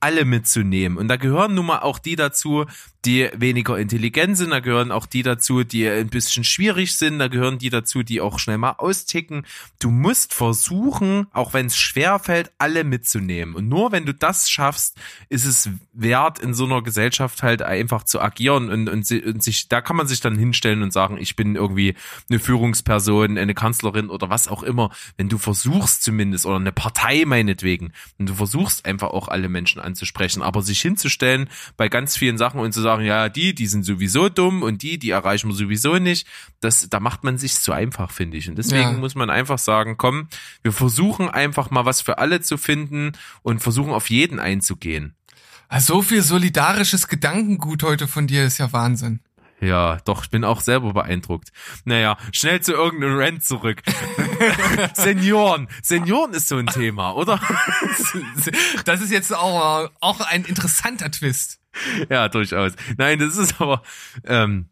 [0.00, 0.96] alle mitzunehmen.
[0.96, 2.64] Und da gehören nun mal auch die dazu,
[3.04, 7.28] die weniger intelligent sind, da gehören auch die dazu, die ein bisschen schwierig sind, da
[7.28, 9.46] gehören die dazu, die auch schnell mal austicken.
[9.78, 13.54] Du musst versuchen, auch wenn es schwer fällt, alle mitzunehmen.
[13.54, 14.96] Und nur wenn du das schaffst,
[15.28, 19.68] ist es wert, in so einer Gesellschaft halt einfach zu agieren und, und, und sich,
[19.68, 21.94] da kann man sich dann hinstellen und sagen, ich bin irgendwie
[22.28, 24.90] eine Führungsperson, eine Kanzlerin oder was auch immer.
[25.16, 29.80] Wenn du versuchst zumindest, oder eine Partei meinetwegen, und du versuchst einfach auch alle Menschen
[29.80, 33.84] anzusprechen, aber sich hinzustellen bei ganz vielen Sachen und zu sagen, ja, die, die sind
[33.84, 36.26] sowieso dumm und die, die erreichen wir sowieso nicht,
[36.60, 38.48] das, da macht man sich zu einfach, finde ich.
[38.48, 38.92] Und deswegen Ja.
[38.92, 40.28] muss man einfach sagen, komm,
[40.62, 43.12] wir versuchen einfach mal was für alle zu finden
[43.42, 45.14] und versuchen auf jeden einzugehen.
[45.68, 49.20] Also so viel solidarisches Gedankengut heute von dir ist ja Wahnsinn.
[49.60, 51.52] Ja, doch, ich bin auch selber beeindruckt.
[51.84, 53.82] Naja, schnell zu irgendeinem Rant zurück.
[54.94, 55.68] Senioren.
[55.82, 57.40] Senioren ist so ein Thema, oder?
[58.84, 61.60] Das ist jetzt auch, auch ein interessanter Twist.
[62.08, 62.72] ja, durchaus.
[62.96, 63.82] Nein, das ist aber,
[64.24, 64.68] ähm,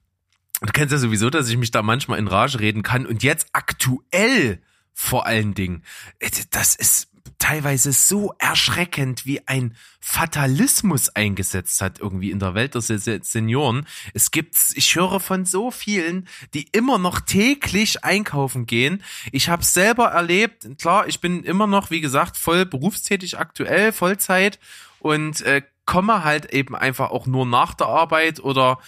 [0.61, 3.49] du kennst ja sowieso, dass ich mich da manchmal in Rage reden kann und jetzt
[3.53, 4.61] aktuell
[4.95, 5.84] vor allen Dingen.
[6.18, 7.09] äh, Das ist
[7.39, 13.20] teilweise so erschreckend, wie ein Fatalismus eingesetzt hat irgendwie in der Welt der Se- Se-
[13.22, 13.86] Senioren.
[14.12, 19.03] Es gibt, ich höre von so vielen, die immer noch täglich einkaufen gehen.
[19.32, 24.59] Ich habe selber erlebt, klar, ich bin immer noch, wie gesagt, voll berufstätig aktuell, Vollzeit
[24.99, 28.78] und äh, komme halt eben einfach auch nur nach der Arbeit oder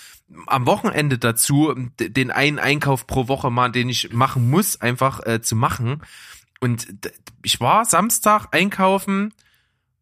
[0.46, 5.40] am Wochenende dazu, den einen Einkauf pro Woche mal, den ich machen muss, einfach äh,
[5.40, 6.02] zu machen.
[6.60, 6.86] Und
[7.42, 9.32] ich war Samstag einkaufen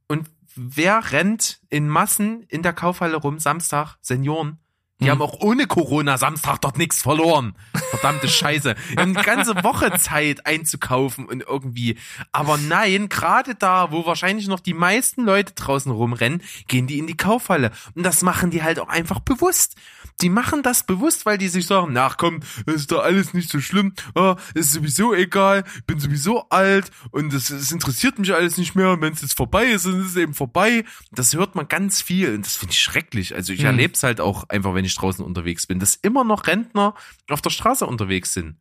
[0.08, 3.96] und wer rennt in Massen in der Kaufhalle rum Samstag?
[4.00, 4.58] Senioren.
[5.00, 5.12] Die Hm.
[5.12, 7.54] haben auch ohne Corona Samstag dort nichts verloren.
[7.90, 8.74] Verdammte Scheiße.
[8.90, 11.96] Die haben eine ganze Woche Zeit einzukaufen und irgendwie.
[12.32, 17.06] Aber nein, gerade da, wo wahrscheinlich noch die meisten Leute draußen rumrennen, gehen die in
[17.06, 17.70] die Kaufhalle.
[17.94, 19.76] Und das machen die halt auch einfach bewusst.
[20.20, 23.50] Die machen das bewusst, weil die sich sagen, ach komm, das ist doch alles nicht
[23.50, 28.56] so schlimm, ah, ist sowieso egal, bin sowieso alt und es, es interessiert mich alles
[28.58, 28.90] nicht mehr.
[28.92, 30.84] Und wenn es jetzt vorbei ist, dann ist es eben vorbei.
[31.12, 33.34] Das hört man ganz viel und das finde ich schrecklich.
[33.34, 33.66] Also ich Hm.
[33.66, 36.94] erlebe es halt auch einfach, wenn ich draußen unterwegs bin, dass immer noch Rentner
[37.28, 38.56] auf der Straße unterwegs sind.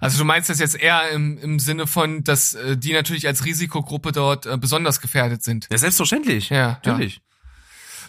[0.00, 3.44] Also du meinst das jetzt eher im, im Sinne von, dass äh, die natürlich als
[3.44, 5.68] Risikogruppe dort äh, besonders gefährdet sind.
[5.70, 6.48] Ja, selbstverständlich.
[6.50, 7.20] Ja, natürlich.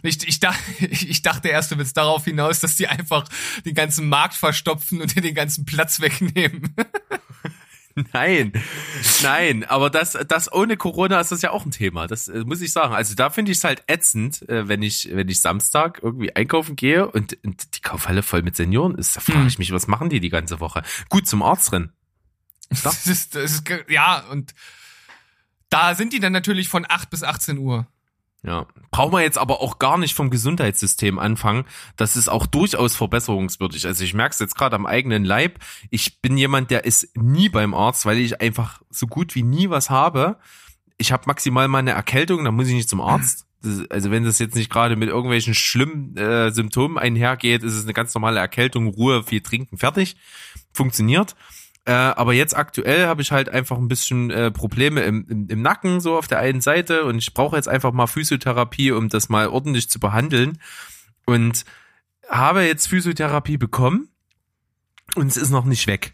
[0.01, 3.27] Ich, ich, dach, ich dachte erst, du willst darauf hinaus, dass die einfach
[3.65, 6.75] den ganzen Markt verstopfen und dir den ganzen Platz wegnehmen.
[8.13, 8.53] Nein,
[9.23, 12.07] nein, aber das, das ohne Corona ist das ja auch ein Thema.
[12.07, 12.93] Das äh, muss ich sagen.
[12.93, 16.75] Also da finde ich es halt ätzend, äh, wenn ich, wenn ich Samstag irgendwie einkaufen
[16.75, 19.17] gehe und, und die Kaufhalle voll mit Senioren ist.
[19.17, 20.83] Da frage ich mich, was machen die die ganze Woche?
[21.09, 21.91] Gut zum Arzt rennen.
[22.83, 24.53] Das ist, das ist, ja, und
[25.69, 27.87] da sind die dann natürlich von 8 bis 18 Uhr.
[28.41, 31.65] Ja, brauchen wir jetzt aber auch gar nicht vom Gesundheitssystem anfangen.
[31.97, 33.85] Das ist auch durchaus verbesserungswürdig.
[33.85, 35.59] Also ich merke es jetzt gerade am eigenen Leib.
[35.89, 39.69] Ich bin jemand, der ist nie beim Arzt, weil ich einfach so gut wie nie
[39.69, 40.37] was habe.
[40.97, 43.45] Ich habe maximal mal eine Erkältung, dann muss ich nicht zum Arzt.
[43.61, 47.83] Das, also wenn das jetzt nicht gerade mit irgendwelchen schlimmen äh, Symptomen einhergeht, ist es
[47.83, 50.15] eine ganz normale Erkältung, Ruhe, viel trinken, fertig.
[50.71, 51.35] Funktioniert.
[51.85, 55.61] Äh, aber jetzt aktuell habe ich halt einfach ein bisschen äh, Probleme im, im, im
[55.61, 59.29] Nacken so auf der einen Seite und ich brauche jetzt einfach mal Physiotherapie, um das
[59.29, 60.59] mal ordentlich zu behandeln.
[61.25, 61.65] Und
[62.29, 64.09] habe jetzt Physiotherapie bekommen
[65.15, 66.13] und es ist noch nicht weg.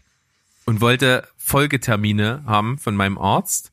[0.64, 3.72] Und wollte Folgetermine haben von meinem Arzt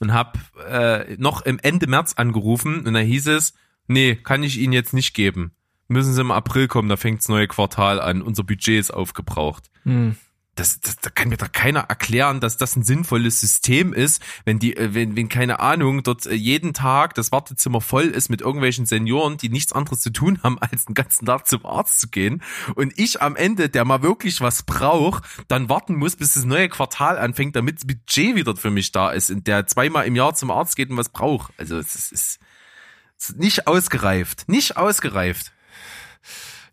[0.00, 3.54] und habe äh, noch im Ende März angerufen und da hieß es,
[3.86, 5.52] nee, kann ich Ihnen jetzt nicht geben.
[5.88, 8.22] Müssen Sie im April kommen, da fängt's neue Quartal an.
[8.22, 9.70] Unser Budget ist aufgebraucht.
[9.82, 10.16] Hm
[10.54, 14.58] das, das, da kann mir doch keiner erklären, dass das ein sinnvolles System ist, wenn
[14.58, 18.42] die, äh, wenn, wenn keine Ahnung, dort äh, jeden Tag das Wartezimmer voll ist mit
[18.42, 22.08] irgendwelchen Senioren, die nichts anderes zu tun haben, als den ganzen Tag zum Arzt zu
[22.08, 22.42] gehen.
[22.74, 26.68] Und ich am Ende, der mal wirklich was braucht, dann warten muss, bis das neue
[26.68, 30.34] Quartal anfängt, damit das Budget wieder für mich da ist und der zweimal im Jahr
[30.34, 31.52] zum Arzt geht und was braucht.
[31.56, 32.38] Also es ist, es
[33.30, 34.48] ist nicht ausgereift.
[34.48, 35.51] Nicht ausgereift.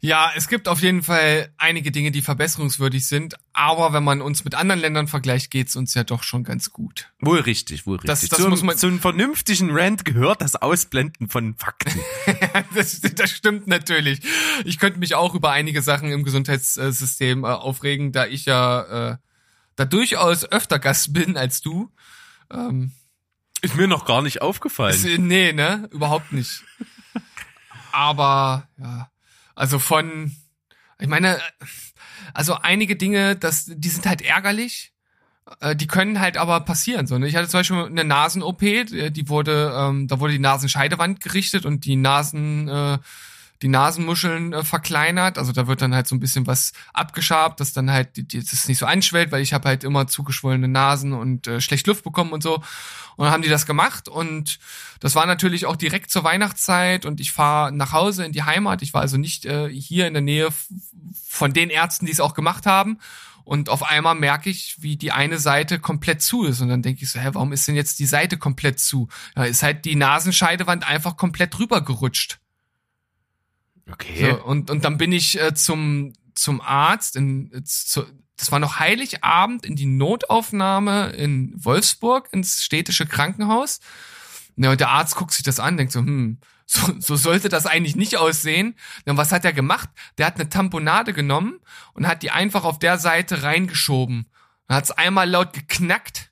[0.01, 4.45] Ja, es gibt auf jeden Fall einige Dinge, die verbesserungswürdig sind, aber wenn man uns
[4.45, 7.11] mit anderen Ländern vergleicht, geht's uns ja doch schon ganz gut.
[7.19, 8.07] Wohl richtig, wohl richtig.
[8.07, 11.99] Das, das zu, muss man zu einem vernünftigen Rant gehört das Ausblenden von Fakten.
[12.75, 14.21] das, das stimmt natürlich.
[14.63, 19.17] Ich könnte mich auch über einige Sachen im Gesundheitssystem äh, aufregen, da ich ja äh,
[19.75, 21.91] da durchaus öfter Gast bin als du.
[22.49, 22.93] Ähm,
[23.61, 24.95] ist mir noch gar nicht aufgefallen.
[24.95, 25.89] Ist, nee, ne?
[25.91, 26.63] Überhaupt nicht.
[27.91, 29.09] Aber ja
[29.59, 30.31] also von,
[30.99, 31.37] ich meine,
[32.33, 34.93] also einige Dinge, das, die sind halt ärgerlich.
[35.59, 37.07] Äh, die können halt aber passieren.
[37.07, 37.27] So, ne?
[37.27, 41.83] Ich hatte zum Beispiel eine Nasen-OP, die wurde, ähm, da wurde die Nasenscheidewand gerichtet und
[41.83, 42.99] die Nasen, äh,
[43.61, 45.37] die Nasenmuscheln äh, verkleinert.
[45.37, 48.39] Also da wird dann halt so ein bisschen was abgeschabt, dass dann halt die, die,
[48.43, 52.03] das nicht so anschwellt, weil ich habe halt immer zugeschwollene Nasen und äh, schlecht Luft
[52.03, 52.55] bekommen und so.
[53.15, 54.59] Und dann haben die das gemacht und
[55.01, 58.81] das war natürlich auch direkt zur Weihnachtszeit und ich fahre nach Hause in die Heimat.
[58.81, 60.49] Ich war also nicht äh, hier in der Nähe
[61.27, 62.99] von den Ärzten, die es auch gemacht haben.
[63.43, 66.61] Und auf einmal merke ich, wie die eine Seite komplett zu ist.
[66.61, 69.07] Und dann denke ich so, hä, warum ist denn jetzt die Seite komplett zu?
[69.35, 72.39] Ja, ist halt die Nasenscheidewand einfach komplett rübergerutscht.
[73.91, 74.31] Okay.
[74.31, 78.05] So, und, und dann bin ich äh, zum, zum Arzt, in, zu,
[78.37, 83.79] das war noch Heiligabend, in die Notaufnahme in Wolfsburg, ins städtische Krankenhaus.
[84.55, 87.65] Ja, und der Arzt guckt sich das an, denkt so, hm, so, so sollte das
[87.65, 88.75] eigentlich nicht aussehen.
[89.05, 89.89] Und was hat er gemacht?
[90.17, 91.59] Der hat eine Tamponade genommen
[91.93, 94.29] und hat die einfach auf der Seite reingeschoben.
[94.67, 96.31] Dann hat es einmal laut geknackt.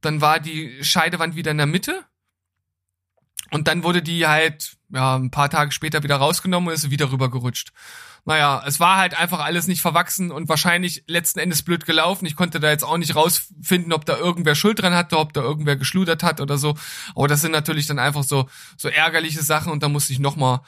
[0.00, 2.04] Dann war die Scheidewand wieder in der Mitte.
[3.50, 7.10] Und dann wurde die halt ja, ein paar Tage später wieder rausgenommen und ist wieder
[7.10, 7.72] rübergerutscht.
[8.26, 12.24] Naja, es war halt einfach alles nicht verwachsen und wahrscheinlich letzten Endes blöd gelaufen.
[12.24, 15.42] Ich konnte da jetzt auch nicht rausfinden, ob da irgendwer Schuld dran hatte, ob da
[15.42, 16.74] irgendwer geschludert hat oder so.
[17.14, 20.60] Aber das sind natürlich dann einfach so, so ärgerliche Sachen und da musste ich nochmal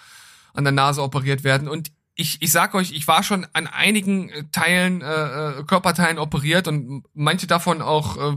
[0.53, 1.69] an der Nase operiert werden.
[1.69, 6.19] Und ich, ich sag euch, ich war schon an einigen äh, Teilen, äh, äh, Körperteilen
[6.19, 8.37] operiert und manche davon auch, äh,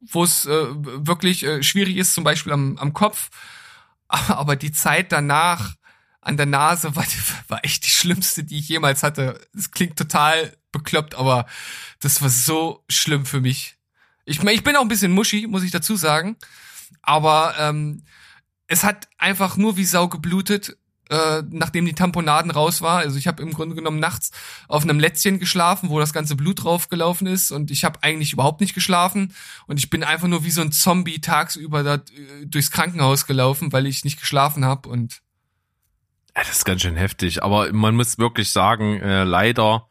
[0.00, 3.30] wo es äh, wirklich äh, schwierig ist, zum Beispiel am, am Kopf
[4.28, 5.74] aber die Zeit danach
[6.20, 7.04] an der Nase war,
[7.48, 9.40] war echt die schlimmste, die ich jemals hatte.
[9.56, 11.46] Es klingt total bekloppt, aber
[12.00, 13.76] das war so schlimm für mich.
[14.24, 16.36] Ich, ich bin auch ein bisschen muschi, muss ich dazu sagen.
[17.00, 18.04] Aber ähm,
[18.66, 20.76] es hat einfach nur wie Sau geblutet
[21.10, 22.98] äh, nachdem die Tamponaden raus war.
[22.98, 24.30] Also ich habe im Grunde genommen nachts
[24.68, 28.60] auf einem Lätzchen geschlafen, wo das ganze Blut draufgelaufen ist und ich habe eigentlich überhaupt
[28.60, 29.34] nicht geschlafen
[29.66, 33.72] und ich bin einfach nur wie so ein Zombie tagsüber da äh, durchs Krankenhaus gelaufen,
[33.72, 35.20] weil ich nicht geschlafen habe und
[36.34, 39.88] ja, das ist ganz schön heftig, aber man muss wirklich sagen, äh, leider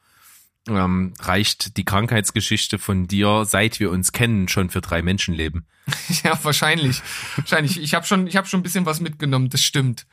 [0.68, 5.66] ähm, reicht die Krankheitsgeschichte von dir, seit wir uns kennen, schon für drei Menschenleben.
[6.24, 7.01] ja, wahrscheinlich.
[7.36, 7.80] wahrscheinlich.
[7.80, 9.49] Ich habe schon, ich habe schon ein bisschen was mitgenommen.
[9.49, 10.05] Das stimmt.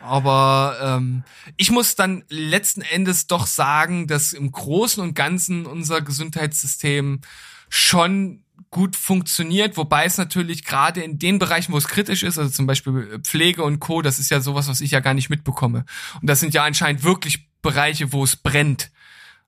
[0.00, 1.24] Aber ähm,
[1.56, 7.20] ich muss dann letzten Endes doch sagen, dass im Großen und Ganzen unser Gesundheitssystem
[7.68, 12.50] schon gut funktioniert, wobei es natürlich gerade in den Bereichen, wo es kritisch ist, also
[12.50, 15.84] zum Beispiel Pflege und Co., das ist ja sowas, was ich ja gar nicht mitbekomme.
[16.20, 18.90] Und das sind ja anscheinend wirklich Bereiche, wo es brennt.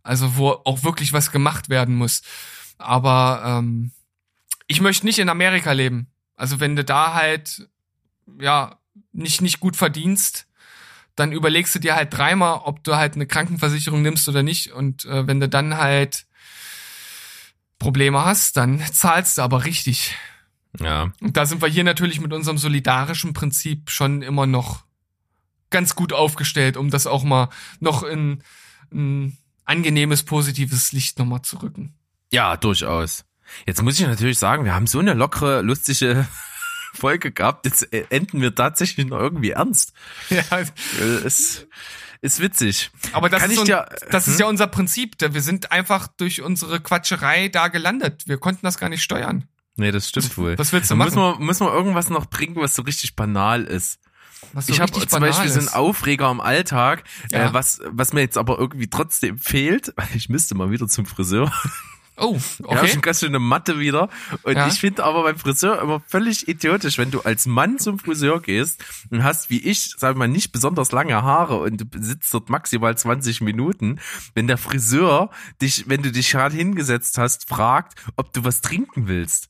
[0.02, 2.22] Also wo auch wirklich was gemacht werden muss.
[2.78, 3.92] Aber ähm,
[4.66, 6.08] ich möchte nicht in Amerika leben.
[6.34, 7.68] Also wenn du da halt
[8.40, 8.78] ja
[9.12, 10.46] nicht nicht gut verdienst,
[11.16, 14.72] dann überlegst du dir halt dreimal, ob du halt eine Krankenversicherung nimmst oder nicht.
[14.72, 16.26] Und äh, wenn du dann halt
[17.78, 20.16] Probleme hast, dann zahlst du aber richtig.
[20.80, 21.12] Ja.
[21.20, 24.84] Und da sind wir hier natürlich mit unserem solidarischen Prinzip schon immer noch
[25.70, 27.48] ganz gut aufgestellt, um das auch mal
[27.80, 28.42] noch in
[28.92, 31.94] ein angenehmes, positives Licht nochmal zu rücken.
[32.30, 33.24] Ja, durchaus.
[33.66, 36.26] Jetzt muss ich natürlich sagen, wir haben so eine lockere, lustige
[36.92, 37.66] Folge gehabt.
[37.66, 39.92] Jetzt äh, enden wir tatsächlich noch irgendwie ernst.
[40.30, 40.42] Ja,
[41.24, 41.66] Es
[42.20, 42.90] ist witzig.
[43.12, 44.40] aber das, Kann ist, ich un dir- das ist hm?
[44.40, 45.16] ja unser Prinzip.
[45.20, 48.24] Wir sind einfach durch unsere Quatscherei da gelandet.
[48.26, 49.44] Wir konnten das gar nicht steuern.
[49.76, 50.58] Nee, das stimmt wohl.
[50.58, 51.38] Was willst du Dann Müssen machen?
[51.40, 53.98] wir, müssen wir irgendwas noch bringen, was so richtig banal ist.
[54.52, 55.74] Was so ich habe zum Beispiel so einen ist.
[55.74, 57.46] Aufreger im Alltag, Ja.
[57.46, 59.94] äh, was, was mir jetzt aber irgendwie trotzdem fehlt.
[60.14, 61.50] Ich müsste mal wieder zum Friseur.
[62.22, 62.88] Oh, okay.
[62.88, 64.08] schon ganz schön eine Matte wieder.
[64.42, 64.68] Und Ja.
[64.68, 68.84] ich finde aber beim Friseur immer völlig idiotisch, wenn du als Mann zum Friseur gehst
[69.10, 72.96] und hast, wie ich, sag mal, nicht besonders lange Haare und du sitzt dort maximal
[72.96, 73.98] 20 Minuten,
[74.34, 79.08] wenn der Friseur dich, wenn du dich gerade hingesetzt hast, fragt, ob du was trinken
[79.08, 79.48] willst.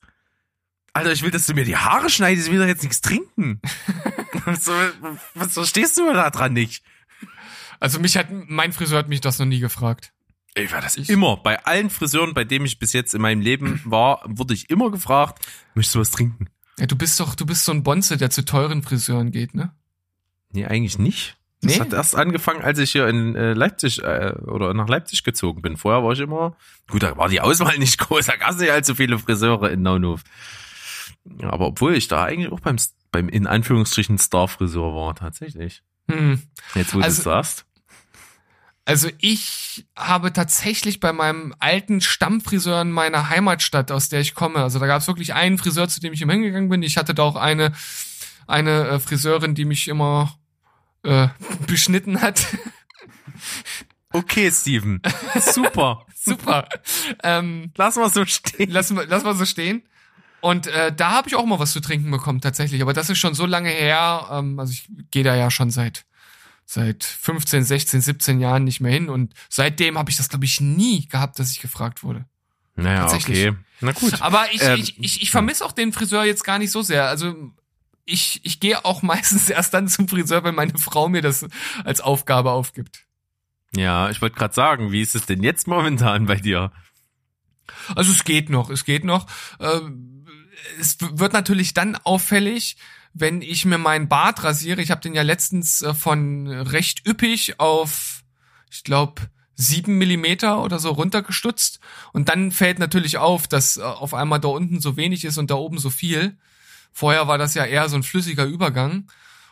[0.93, 3.61] Alter, ich will, dass du mir die Haare schneidest, ich will doch jetzt nichts trinken.
[4.45, 4.69] was,
[5.33, 6.83] was verstehst du da dran nicht?
[7.79, 10.13] Also mich hat, mein Friseur hat mich das noch nie gefragt.
[10.55, 11.37] Ich war das Ich- immer.
[11.37, 14.91] Bei allen Friseuren, bei denen ich bis jetzt in meinem Leben war, wurde ich immer
[14.91, 16.47] gefragt, möchtest du was trinken?
[16.79, 19.71] Ja, du bist doch, du bist so ein Bonze, der zu teuren Friseuren geht, ne?
[20.51, 21.37] Nee, eigentlich nicht.
[21.61, 21.79] Das Nee?
[21.79, 25.77] hat erst angefangen, als ich hier in äh, Leipzig äh, oder nach Leipzig gezogen bin.
[25.77, 26.57] Vorher war ich immer,
[26.89, 29.81] gut, da war die Auswahl nicht groß, da gab es nicht allzu viele Friseure in
[29.81, 30.23] Naunhof.
[31.41, 32.75] Aber obwohl ich da eigentlich auch beim,
[33.11, 35.83] beim in Anführungsstrichen Star-Friseur war, tatsächlich.
[36.09, 36.41] Hm.
[36.75, 37.65] Jetzt, wo Also- du sagst.
[38.85, 44.59] Also ich habe tatsächlich bei meinem alten Stammfriseur in meiner Heimatstadt, aus der ich komme,
[44.59, 46.83] also da gab es wirklich einen Friseur, zu dem ich immer hingegangen bin.
[46.83, 47.71] Ich hatte da auch eine,
[48.45, 50.37] eine äh, Friseurin, die mich immer
[51.03, 51.29] äh,
[51.67, 52.45] beschnitten hat.
[54.11, 55.01] Okay, Steven.
[55.39, 56.05] Super.
[56.15, 56.69] Super.
[57.23, 58.69] ähm, Lass mal so stehen.
[58.71, 59.83] lass, mal- lass mal so stehen.
[60.39, 62.81] Und äh, da habe ich auch mal was zu trinken bekommen, tatsächlich.
[62.81, 64.27] Aber das ist schon so lange her.
[64.31, 66.05] Ähm, also ich gehe da ja schon seit
[66.73, 69.09] seit 15, 16, 17 Jahren nicht mehr hin.
[69.09, 72.25] Und seitdem habe ich das, glaube ich, nie gehabt, dass ich gefragt wurde.
[72.75, 73.49] Naja, Tatsächlich.
[73.49, 73.57] okay.
[73.81, 74.21] Na gut.
[74.21, 77.07] Aber ich, Ähm, ich, ich, ich vermisse auch den Friseur jetzt gar nicht so sehr.
[77.07, 77.35] Also
[78.05, 81.45] ich, ich gehe auch meistens erst dann zum Friseur, wenn meine Frau mir das
[81.83, 83.03] als Aufgabe aufgibt.
[83.75, 86.71] Ja, ich wollte gerade sagen, wie ist es denn jetzt momentan bei dir?
[87.95, 89.27] Also es geht noch, es geht noch.
[89.59, 90.25] Ähm,
[90.79, 92.77] es wird natürlich dann auffällig,
[93.13, 94.81] wenn ich mir meinen Bart rasiere.
[94.81, 98.23] Ich habe den ja letztens äh, von recht üppig auf,
[98.71, 99.21] ich glaube,
[99.55, 101.79] sieben Millimeter oder so runtergestutzt.
[102.11, 105.51] Und dann fällt natürlich auf, dass äh, auf einmal da unten so wenig ist und
[105.51, 106.37] da oben so viel.
[106.91, 109.07] Vorher war das ja eher so ein flüssiger Übergang.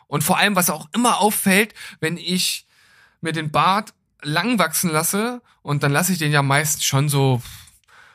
[0.07, 2.65] Und vor allem, was auch immer auffällt, wenn ich
[3.21, 3.93] mir den Bart
[4.23, 7.41] lang wachsen lasse und dann lasse ich den ja meistens schon so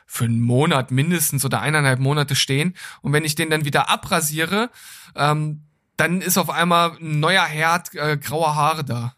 [0.07, 2.75] für einen Monat mindestens oder eineinhalb Monate stehen.
[3.01, 4.69] Und wenn ich den dann wieder abrasiere,
[5.15, 5.63] ähm,
[5.97, 9.15] dann ist auf einmal ein neuer Herd äh, grauer Haare da.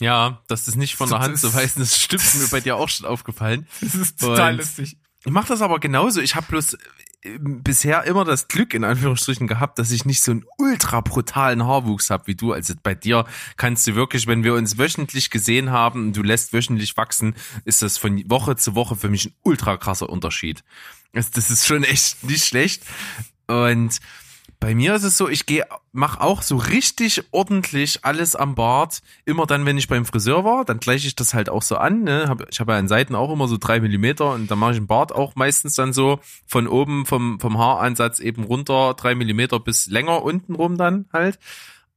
[0.00, 2.76] Ja, das ist nicht von der Das Hand zu weisen, das stimmt mir bei dir
[2.76, 3.66] auch schon aufgefallen.
[3.80, 4.96] Das ist total Und- lustig.
[5.24, 6.20] Ich mache das aber genauso.
[6.22, 6.78] Ich habe bloß
[7.22, 12.08] bisher immer das Glück in Anführungsstrichen gehabt, dass ich nicht so einen ultra brutalen Haarwuchs
[12.08, 12.52] habe wie du.
[12.52, 16.52] Also bei dir kannst du wirklich, wenn wir uns wöchentlich gesehen haben und du lässt
[16.52, 20.64] wöchentlich wachsen, ist das von Woche zu Woche für mich ein ultra krasser Unterschied.
[21.12, 22.84] Das, ist schon echt nicht schlecht.
[23.46, 24.00] Und
[24.60, 29.00] bei mir ist es so, ich gehe, mach auch so richtig ordentlich alles am Bart.
[29.24, 32.02] Immer dann, wenn ich beim Friseur war, dann gleiche ich das halt auch so an.
[32.02, 32.26] Ne?
[32.28, 34.76] Hab, ich habe ja an Seiten auch immer so drei Millimeter und dann mache ich
[34.76, 39.58] den Bart auch meistens dann so von oben vom, vom Haaransatz eben runter drei Millimeter
[39.60, 41.38] bis länger unten rum dann halt.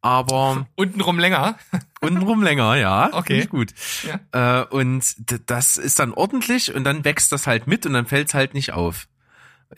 [0.02, 1.58] Aber Untenrum länger.
[2.02, 3.10] untenrum länger, ja.
[3.12, 3.46] Okay.
[3.46, 3.74] Gut.
[4.32, 4.62] Ja.
[4.62, 5.04] Äh, und
[5.50, 8.54] das ist dann ordentlich und dann wächst das halt mit und dann fällt es halt
[8.54, 9.08] nicht auf.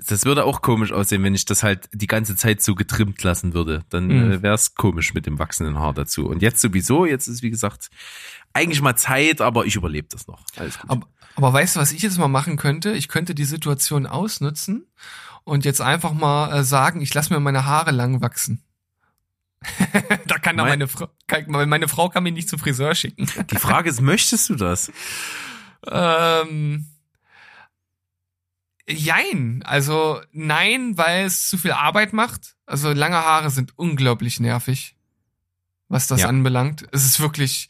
[0.07, 3.53] Das würde auch komisch aussehen, wenn ich das halt die ganze Zeit so getrimmt lassen
[3.53, 3.83] würde.
[3.89, 4.31] Dann Mhm.
[4.31, 6.27] äh, wäre es komisch mit dem wachsenden Haar dazu.
[6.27, 7.89] Und jetzt sowieso, jetzt ist wie gesagt
[8.53, 10.41] eigentlich mal Zeit, aber ich überlebe das noch.
[10.87, 12.91] Aber, aber weißt du, was ich jetzt mal machen könnte?
[12.93, 14.87] Ich könnte die Situation ausnutzen
[15.43, 18.63] und jetzt einfach mal äh, sagen, ich lasse mir meine Haare lang wachsen.
[20.27, 23.27] da kann Mein- meine Frau, kann, meine Frau kann mich nicht zum Friseur schicken.
[23.51, 24.91] Die Frage ist, möchtest du das?
[25.87, 26.87] Ähm,
[28.87, 29.61] jein.
[29.65, 32.55] Also nein, weil es zu viel Arbeit macht.
[32.65, 34.95] Also lange Haare sind unglaublich nervig,
[35.87, 36.27] was das Ja.
[36.29, 36.85] anbelangt.
[36.91, 37.69] Es ist wirklich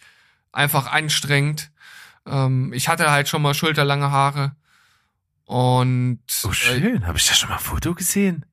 [0.51, 1.71] einfach anstrengend.
[2.25, 4.55] Ähm, ich hatte halt schon mal schulterlange Haare
[5.47, 7.05] Und Oh, schön.
[7.05, 8.45] Habe ich da schon mal ein Foto gesehen?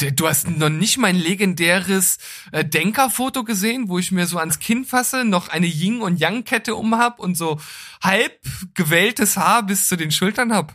[0.00, 2.18] äh, du hast noch nicht mein legendäres
[2.52, 6.74] äh, Denkerfoto gesehen, wo ich mir so ans Kinn fasse, noch eine Yin- und Yang-Kette
[6.74, 7.60] umhab und so
[8.02, 8.40] halb
[8.74, 10.74] gewelltes Haar bis zu den Schultern hab.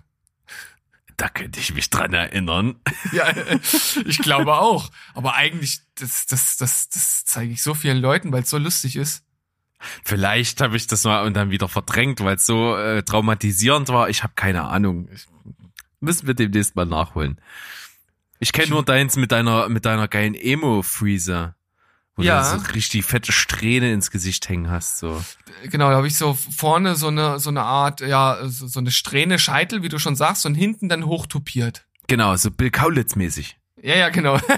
[1.22, 2.80] Da könnte ich mich dran erinnern.
[3.12, 3.32] Ja,
[4.06, 4.90] ich glaube auch.
[5.14, 8.96] Aber eigentlich, das, das, das, das zeige ich so vielen Leuten, weil es so lustig
[8.96, 9.24] ist.
[10.04, 14.10] Vielleicht habe ich das mal und dann wieder verdrängt, weil es so äh, traumatisierend war.
[14.10, 15.10] Ich habe keine Ahnung.
[15.14, 15.28] Ich,
[16.00, 17.40] müssen wir demnächst mal nachholen.
[18.40, 21.56] Ich kenne nur deins mit deiner mit deiner geilen Emo-Freezer.
[22.22, 22.54] Wo Ja.
[22.54, 24.98] du so richtig fette Strähne ins Gesicht hängen hast.
[25.00, 25.24] So.
[25.66, 28.92] Genau, da habe ich so vorne so eine, so eine Art, ja, so, so eine
[28.92, 31.86] Strähne Scheitel, wie du schon sagst, und hinten dann hochtopiert.
[32.08, 33.58] Genau, so Bill Kaulitz-mäßig.
[33.82, 34.40] Ja, ja, genau.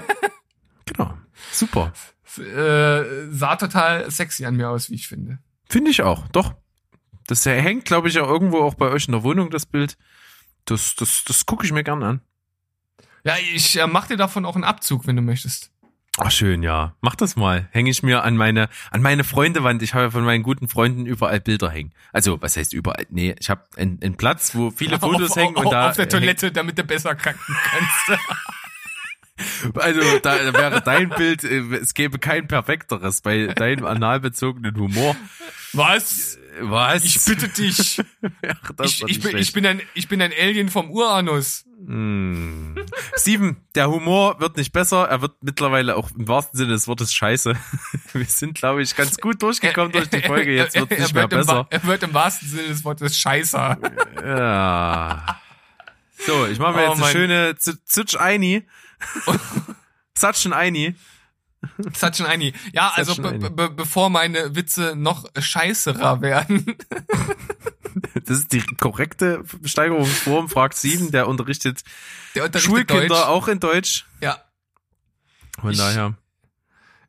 [0.86, 1.14] Genau.
[1.50, 1.92] Super.
[2.38, 5.38] äh, sah total sexy an mir aus, wie ich finde.
[5.68, 6.54] Finde ich auch, doch.
[7.26, 9.96] Das hängt, glaube ich, ja irgendwo auch bei euch in der Wohnung, das Bild.
[10.66, 12.20] Das, das, das gucke ich mir gern an.
[13.24, 15.70] Ja, ich äh, mach dir davon auch einen Abzug, wenn du möchtest.
[16.18, 16.94] Ach schön, ja.
[17.00, 17.68] Mach das mal.
[17.72, 19.82] Hänge ich mir an meine an meine Freundewand.
[19.82, 21.92] Ich habe ja von meinen guten Freunden überall Bilder hängen.
[22.12, 23.06] Also, was heißt überall?
[23.10, 25.96] Nee, ich habe einen, einen Platz, wo viele Fotos auf, hängen auf, und da auf
[25.96, 28.22] der Toilette, damit du besser kacken kannst.
[29.74, 35.16] Also, da wäre dein Bild, äh, es gäbe kein perfekteres bei deinem analbezogenen Humor.
[35.72, 36.38] Was?
[36.60, 37.04] Was?
[37.04, 38.00] Ich bitte dich.
[38.46, 41.64] Ach, Ich, ich, nicht bin, ich, bin ein, ich bin ein Alien vom Uranus.
[41.84, 42.76] Hm.
[43.18, 47.12] Steven, der Humor wird nicht besser, er wird mittlerweile auch im wahrsten Sinne des Wortes
[47.12, 47.54] scheiße.
[48.12, 51.14] Wir sind, glaube ich, ganz gut durchgekommen durch die Folge, jetzt wird es er, nicht
[51.14, 51.66] mehr wird besser.
[51.68, 53.76] er wird im wahrsten Sinne des Wortes scheißer.
[54.24, 55.40] Ja.
[56.24, 57.78] So, ich mache mir Oh, jetzt eine schöne Z-
[59.26, 59.36] Eini.
[60.16, 60.94] Satschen Eini.
[61.94, 62.52] Such an Eini.
[62.72, 66.76] Ja, Such also an be be bevor meine Witze noch scheißerer werden.
[68.26, 70.48] Das ist die korrekte Steigerungsform.
[70.48, 71.82] Fragt sieben, der unterrichtet
[72.34, 73.26] Der unterrichtet Schulkinder Deutsch.
[73.26, 74.06] auch in Deutsch.
[74.20, 74.42] Ja,
[75.60, 76.14] Von Ich- daher.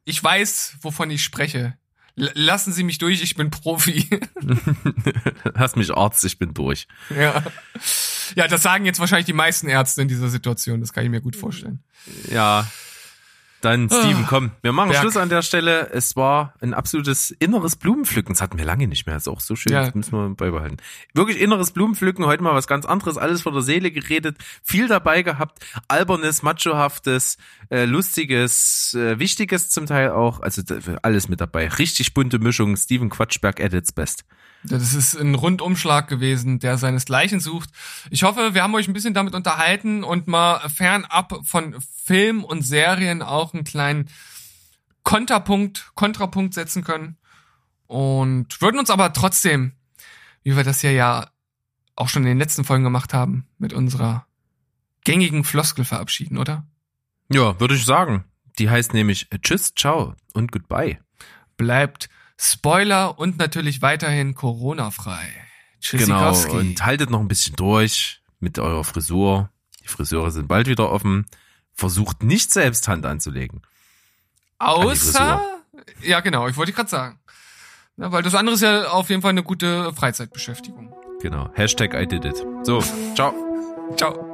[0.04, 1.76] ich weiß, wovon ich spreche.
[2.16, 4.08] Lassen Sie mich durch, ich bin Profi.
[5.54, 6.88] Lass mich Arzt, ich bin durch.
[7.10, 7.44] ja.
[8.36, 10.80] ja, das sagen jetzt wahrscheinlich die meisten Ärzte in dieser Situation.
[10.80, 11.84] Das kann ich mir gut vorstellen.
[12.32, 12.68] Ja.
[13.66, 14.92] Dann, Steven, komm, wir machen Ah.
[14.94, 15.02] Berg.
[15.02, 15.90] Schluss an der Stelle.
[15.92, 18.34] Es war ein absolutes inneres Blumenpflücken.
[18.36, 19.16] Das hatten wir lange nicht mehr.
[19.18, 19.74] ist auch so schön.
[19.74, 19.86] Ja.
[19.86, 20.78] Das müssen wir beibehalten.
[21.14, 22.26] Wirklich inneres Blumenpflücken.
[22.26, 23.18] Heute mal was ganz anderes.
[23.18, 24.38] Alles vor der Seele geredet.
[24.64, 25.66] Viel dabei gehabt.
[25.88, 27.38] Albernes, Machohaftes,
[27.72, 30.40] äh, Lustiges, äh, Wichtiges zum Teil auch.
[30.42, 30.62] Also
[31.02, 31.68] alles mit dabei.
[31.68, 32.76] Richtig bunte Mischung.
[32.78, 34.26] Steven Quatschberg at its best.
[34.64, 37.70] Das ist ein Rundumschlag gewesen, der seinesgleichen sucht.
[38.10, 42.64] Ich hoffe, wir haben euch ein bisschen damit unterhalten und mal fernab von Film und
[42.64, 44.10] Serien auch einen kleinen
[45.04, 47.18] Konterpunkt, Kontrapunkt setzen können.
[47.88, 49.74] Und würden uns aber trotzdem,
[50.44, 51.30] wie wir das hier ja
[51.96, 54.26] auch schon in den letzten Folgen gemacht haben, mit unserer
[55.04, 56.66] gängigen Floskel verabschieden, oder?
[57.32, 58.26] Ja, würde ich sagen.
[58.60, 61.00] Die heißt nämlich Tschüss, Ciao und Goodbye.
[61.58, 65.26] Bleibt Spoiler und natürlich weiterhin Corona-frei.
[65.92, 66.52] Genau, Tschüssikowski.
[66.52, 69.50] und haltet noch ein bisschen durch mit eurer Frisur.
[69.84, 71.26] Die Friseure sind bald wieder offen.
[71.74, 73.62] Versucht nicht selbst Hand anzulegen.
[74.58, 75.42] Außer,
[76.02, 77.20] ja genau, ich wollte gerade sagen.
[77.98, 80.94] Ja, weil das andere ist ja auf jeden Fall eine gute Freizeitbeschäftigung.
[81.22, 81.50] Genau.
[81.54, 82.38] Hashtag I did it.
[82.64, 82.82] So,
[83.16, 83.34] ciao.
[83.96, 84.25] Ciao.